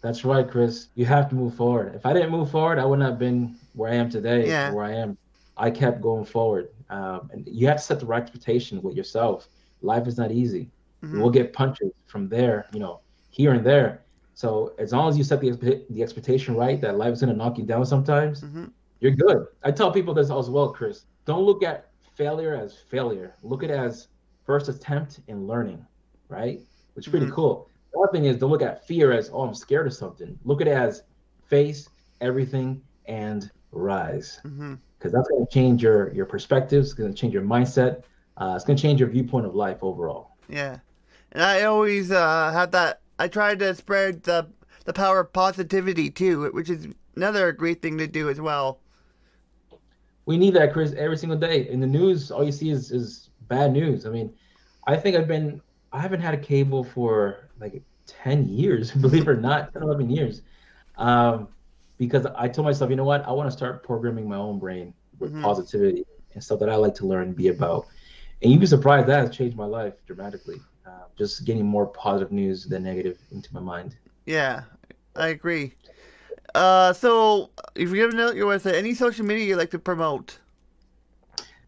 That's 0.00 0.24
right, 0.24 0.48
Chris. 0.48 0.88
You 0.94 1.04
have 1.06 1.28
to 1.30 1.34
move 1.34 1.54
forward. 1.54 1.94
If 1.94 2.06
I 2.06 2.12
didn't 2.12 2.30
move 2.30 2.50
forward, 2.50 2.78
I 2.78 2.84
wouldn't 2.84 3.08
have 3.08 3.18
been 3.18 3.56
where 3.74 3.90
I 3.90 3.96
am 3.96 4.08
today. 4.08 4.48
Yeah. 4.48 4.72
Where 4.72 4.84
I 4.84 4.94
am. 4.94 5.18
I 5.56 5.70
kept 5.70 6.00
going 6.00 6.24
forward. 6.24 6.68
Um, 6.88 7.30
and 7.32 7.46
you 7.50 7.66
have 7.66 7.78
to 7.78 7.82
set 7.82 8.00
the 8.00 8.06
right 8.06 8.22
expectation 8.22 8.80
with 8.80 8.96
yourself 8.96 9.48
life 9.82 10.06
is 10.06 10.18
not 10.18 10.32
easy. 10.32 10.70
Mm-hmm. 11.02 11.20
We'll 11.20 11.30
get 11.30 11.52
punches 11.52 11.92
from 12.06 12.28
there, 12.28 12.66
you 12.72 12.80
know, 12.80 13.00
here 13.30 13.52
and 13.52 13.64
there. 13.64 14.02
So 14.34 14.74
as 14.78 14.92
long 14.92 15.08
as 15.08 15.18
you 15.18 15.24
set 15.24 15.40
the 15.40 15.84
the 15.90 16.02
expectation 16.02 16.54
right 16.54 16.80
that 16.80 16.96
life 16.96 17.12
is 17.12 17.20
gonna 17.20 17.34
knock 17.34 17.58
you 17.58 17.64
down 17.64 17.84
sometimes, 17.86 18.42
mm-hmm. 18.42 18.66
you're 19.00 19.12
good. 19.12 19.46
I 19.62 19.70
tell 19.70 19.90
people 19.90 20.14
this 20.14 20.30
as 20.30 20.50
well, 20.50 20.70
Chris. 20.70 21.06
Don't 21.24 21.44
look 21.44 21.62
at 21.62 21.90
failure 22.14 22.54
as 22.54 22.76
failure. 22.76 23.34
Look 23.42 23.62
at 23.62 23.70
it 23.70 23.78
as 23.78 24.08
first 24.44 24.68
attempt 24.68 25.20
in 25.28 25.46
learning, 25.46 25.84
right? 26.28 26.60
Which 26.94 27.06
is 27.06 27.10
pretty 27.10 27.26
mm-hmm. 27.26 27.34
cool. 27.34 27.68
The 27.92 27.98
other 28.00 28.12
thing 28.12 28.24
is 28.26 28.36
don't 28.36 28.50
look 28.50 28.62
at 28.62 28.86
fear 28.86 29.12
as 29.12 29.30
oh 29.32 29.42
I'm 29.42 29.54
scared 29.54 29.86
of 29.86 29.94
something. 29.94 30.38
Look 30.44 30.60
at 30.60 30.68
it 30.68 30.76
as 30.76 31.02
face 31.46 31.88
everything 32.20 32.82
and 33.06 33.50
rise, 33.72 34.40
because 34.42 34.54
mm-hmm. 34.54 34.74
that's 35.02 35.28
gonna 35.28 35.46
change 35.50 35.82
your 35.82 36.12
your 36.12 36.26
perspectives. 36.26 36.90
It's 36.90 36.94
gonna 36.94 37.12
change 37.12 37.34
your 37.34 37.42
mindset 37.42 38.02
uh, 38.38 38.54
it's 38.56 38.64
gonna 38.64 38.78
change 38.78 39.00
your 39.00 39.08
viewpoint 39.08 39.46
of 39.46 39.54
life 39.54 39.78
overall. 39.82 40.36
Yeah, 40.48 40.78
and 41.32 41.42
I 41.42 41.64
always 41.64 42.10
uh, 42.10 42.52
have 42.52 42.70
that. 42.72 43.00
I 43.18 43.28
try 43.28 43.54
to 43.54 43.74
spread 43.74 44.22
the 44.22 44.48
the 44.84 44.92
power 44.92 45.20
of 45.20 45.32
positivity 45.32 46.10
too, 46.10 46.50
which 46.52 46.70
is 46.70 46.88
another 47.16 47.52
great 47.52 47.82
thing 47.82 47.98
to 47.98 48.06
do 48.06 48.30
as 48.30 48.40
well. 48.40 48.80
We 50.26 50.36
need 50.36 50.54
that, 50.54 50.72
Chris, 50.72 50.94
every 50.96 51.16
single 51.16 51.38
day. 51.38 51.68
In 51.68 51.80
the 51.80 51.86
news, 51.86 52.30
all 52.30 52.44
you 52.44 52.52
see 52.52 52.70
is 52.70 52.90
is 52.90 53.30
bad 53.48 53.72
news. 53.72 54.06
I 54.06 54.10
mean, 54.10 54.32
I 54.86 54.96
think 54.96 55.16
I've 55.16 55.28
been 55.28 55.60
I 55.92 56.00
haven't 56.00 56.20
had 56.20 56.34
a 56.34 56.38
cable 56.38 56.84
for 56.84 57.48
like 57.60 57.82
10 58.06 58.48
years, 58.48 58.90
believe 59.06 59.22
it 59.22 59.28
or 59.28 59.36
not, 59.36 59.72
10, 59.72 59.82
11 59.82 60.10
years. 60.10 60.42
Um, 60.96 61.48
because 61.98 62.26
I 62.26 62.48
told 62.48 62.64
myself, 62.66 62.90
you 62.90 62.96
know 62.96 63.04
what, 63.04 63.26
I 63.26 63.32
want 63.32 63.50
to 63.50 63.56
start 63.56 63.82
programming 63.82 64.28
my 64.28 64.36
own 64.36 64.58
brain 64.58 64.94
with 65.18 65.32
mm-hmm. 65.32 65.42
positivity 65.42 66.04
and 66.34 66.42
stuff 66.42 66.60
that 66.60 66.70
I 66.70 66.76
like 66.76 66.94
to 66.96 67.06
learn 67.06 67.28
and 67.28 67.36
be 67.36 67.48
about 67.48 67.86
and 68.42 68.52
you'd 68.52 68.60
be 68.60 68.66
surprised 68.66 69.06
that 69.08 69.26
has 69.26 69.36
changed 69.36 69.56
my 69.56 69.64
life 69.64 69.94
dramatically. 70.06 70.56
Uh, 70.86 70.90
just 71.16 71.44
getting 71.44 71.66
more 71.66 71.86
positive 71.86 72.32
news 72.32 72.64
than 72.64 72.82
negative 72.82 73.18
into 73.32 73.52
my 73.52 73.60
mind. 73.60 73.96
Yeah, 74.26 74.62
I 75.16 75.28
agree. 75.28 75.74
Uh, 76.54 76.92
so, 76.92 77.50
if 77.74 77.90
you 77.90 78.02
have 78.02 78.14
your 78.34 78.46
website, 78.46 78.74
any 78.74 78.94
social 78.94 79.24
media 79.24 79.44
you 79.44 79.56
like 79.56 79.70
to 79.70 79.78
promote? 79.78 80.38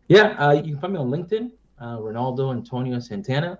Yeah, 0.08 0.28
uh, 0.38 0.52
you 0.52 0.72
can 0.72 0.80
find 0.80 0.92
me 0.94 0.98
on 0.98 1.10
LinkedIn, 1.10 1.52
uh, 1.78 1.98
Reynaldo 1.98 2.52
Antonio 2.52 2.98
Santana, 2.98 3.58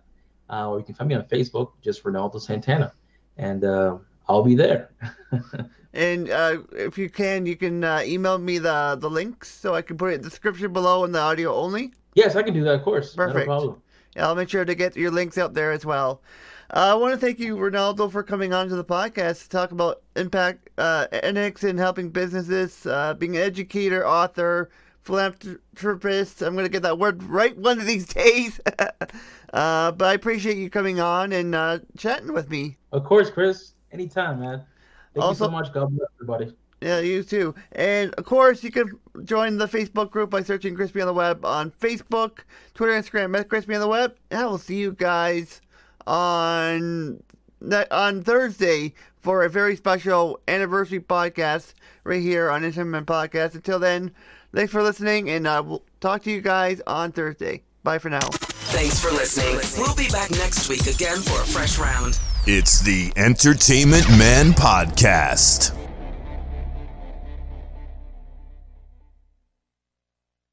uh, 0.48 0.68
or 0.68 0.78
you 0.78 0.84
can 0.84 0.94
find 0.94 1.08
me 1.08 1.14
on 1.14 1.24
Facebook, 1.24 1.72
just 1.82 2.02
Ronaldo 2.04 2.40
Santana, 2.40 2.92
and 3.36 3.64
uh, 3.64 3.98
I'll 4.28 4.42
be 4.42 4.54
there. 4.54 4.90
and 5.92 6.30
uh, 6.30 6.58
if 6.72 6.96
you 6.96 7.10
can, 7.10 7.46
you 7.46 7.56
can 7.56 7.84
uh, 7.84 8.02
email 8.04 8.38
me 8.38 8.58
the 8.58 8.96
the 8.98 9.10
links 9.10 9.50
so 9.50 9.74
I 9.74 9.82
can 9.82 9.96
put 9.96 10.12
it 10.12 10.14
in 10.16 10.22
the 10.22 10.28
description 10.28 10.72
below 10.72 11.04
in 11.04 11.12
the 11.12 11.20
audio 11.20 11.54
only. 11.54 11.92
Yes, 12.14 12.36
I 12.36 12.42
can 12.42 12.54
do 12.54 12.64
that, 12.64 12.74
of 12.74 12.82
course. 12.82 13.14
Perfect. 13.14 13.48
No 13.48 13.80
yeah, 14.16 14.26
I'll 14.26 14.34
make 14.34 14.48
sure 14.48 14.64
to 14.64 14.74
get 14.74 14.96
your 14.96 15.10
links 15.10 15.38
out 15.38 15.54
there 15.54 15.70
as 15.72 15.86
well. 15.86 16.20
Uh, 16.72 16.92
I 16.92 16.94
want 16.94 17.14
to 17.14 17.18
thank 17.18 17.38
you, 17.38 17.56
Ronaldo, 17.56 18.10
for 18.10 18.22
coming 18.22 18.52
on 18.52 18.68
to 18.68 18.76
the 18.76 18.84
podcast 18.84 19.44
to 19.44 19.48
talk 19.48 19.72
about 19.72 20.02
Impact 20.16 20.70
uh, 20.78 21.06
Annex 21.12 21.64
and 21.64 21.78
helping 21.78 22.10
businesses, 22.10 22.86
uh, 22.86 23.14
being 23.14 23.36
an 23.36 23.42
educator, 23.42 24.06
author, 24.06 24.70
philanthropist. 25.02 26.42
I'm 26.42 26.54
going 26.54 26.64
to 26.64 26.70
get 26.70 26.82
that 26.82 26.98
word 26.98 27.22
right 27.24 27.56
one 27.56 27.80
of 27.80 27.86
these 27.86 28.06
days. 28.14 28.60
uh, 29.52 29.92
but 29.92 30.04
I 30.04 30.14
appreciate 30.14 30.58
you 30.58 30.70
coming 30.70 31.00
on 31.00 31.32
and 31.32 31.54
uh, 31.54 31.80
chatting 31.96 32.32
with 32.32 32.50
me. 32.50 32.76
Of 32.92 33.04
course, 33.04 33.30
Chris. 33.30 33.72
Anytime, 33.92 34.40
man. 34.40 34.62
Thank 35.14 35.24
also, 35.24 35.44
you 35.44 35.48
so 35.48 35.50
much. 35.50 35.72
God 35.72 35.90
bless 35.90 36.08
everybody. 36.16 36.54
Yeah, 36.80 37.00
you 37.00 37.22
too. 37.22 37.54
And 37.72 38.14
of 38.14 38.24
course, 38.24 38.64
you 38.64 38.70
can 38.70 38.98
join 39.24 39.58
the 39.58 39.66
Facebook 39.66 40.10
group 40.10 40.30
by 40.30 40.42
searching 40.42 40.74
Crispy 40.74 41.00
on 41.02 41.06
the 41.06 41.12
Web 41.12 41.44
on 41.44 41.70
Facebook, 41.72 42.40
Twitter, 42.74 42.92
Instagram, 42.92 43.38
at 43.38 43.48
Crispy 43.48 43.74
on 43.74 43.80
the 43.80 43.88
Web. 43.88 44.16
And 44.30 44.40
I 44.40 44.46
will 44.46 44.58
see 44.58 44.76
you 44.76 44.92
guys 44.92 45.60
on 46.06 47.22
on 47.90 48.22
Thursday 48.22 48.94
for 49.20 49.44
a 49.44 49.50
very 49.50 49.76
special 49.76 50.40
anniversary 50.48 51.00
podcast 51.00 51.74
right 52.04 52.22
here 52.22 52.50
on 52.50 52.64
Entertainment 52.64 53.06
Podcast. 53.06 53.54
Until 53.54 53.78
then, 53.78 54.12
thanks 54.54 54.72
for 54.72 54.82
listening, 54.82 55.28
and 55.28 55.46
uh, 55.46 55.62
we'll 55.64 55.84
talk 56.00 56.22
to 56.22 56.30
you 56.30 56.40
guys 56.40 56.80
on 56.86 57.12
Thursday. 57.12 57.62
Bye 57.82 57.98
for 57.98 58.08
now. 58.08 58.20
Thanks 58.72 58.98
for 58.98 59.10
listening. 59.10 59.58
We'll 59.76 59.94
be 59.94 60.08
back 60.08 60.30
next 60.30 60.68
week 60.68 60.86
again 60.86 61.18
for 61.18 61.40
a 61.42 61.44
fresh 61.44 61.78
round. 61.78 62.18
It's 62.46 62.80
the 62.80 63.12
Entertainment 63.16 64.08
Man 64.10 64.52
Podcast. 64.52 65.79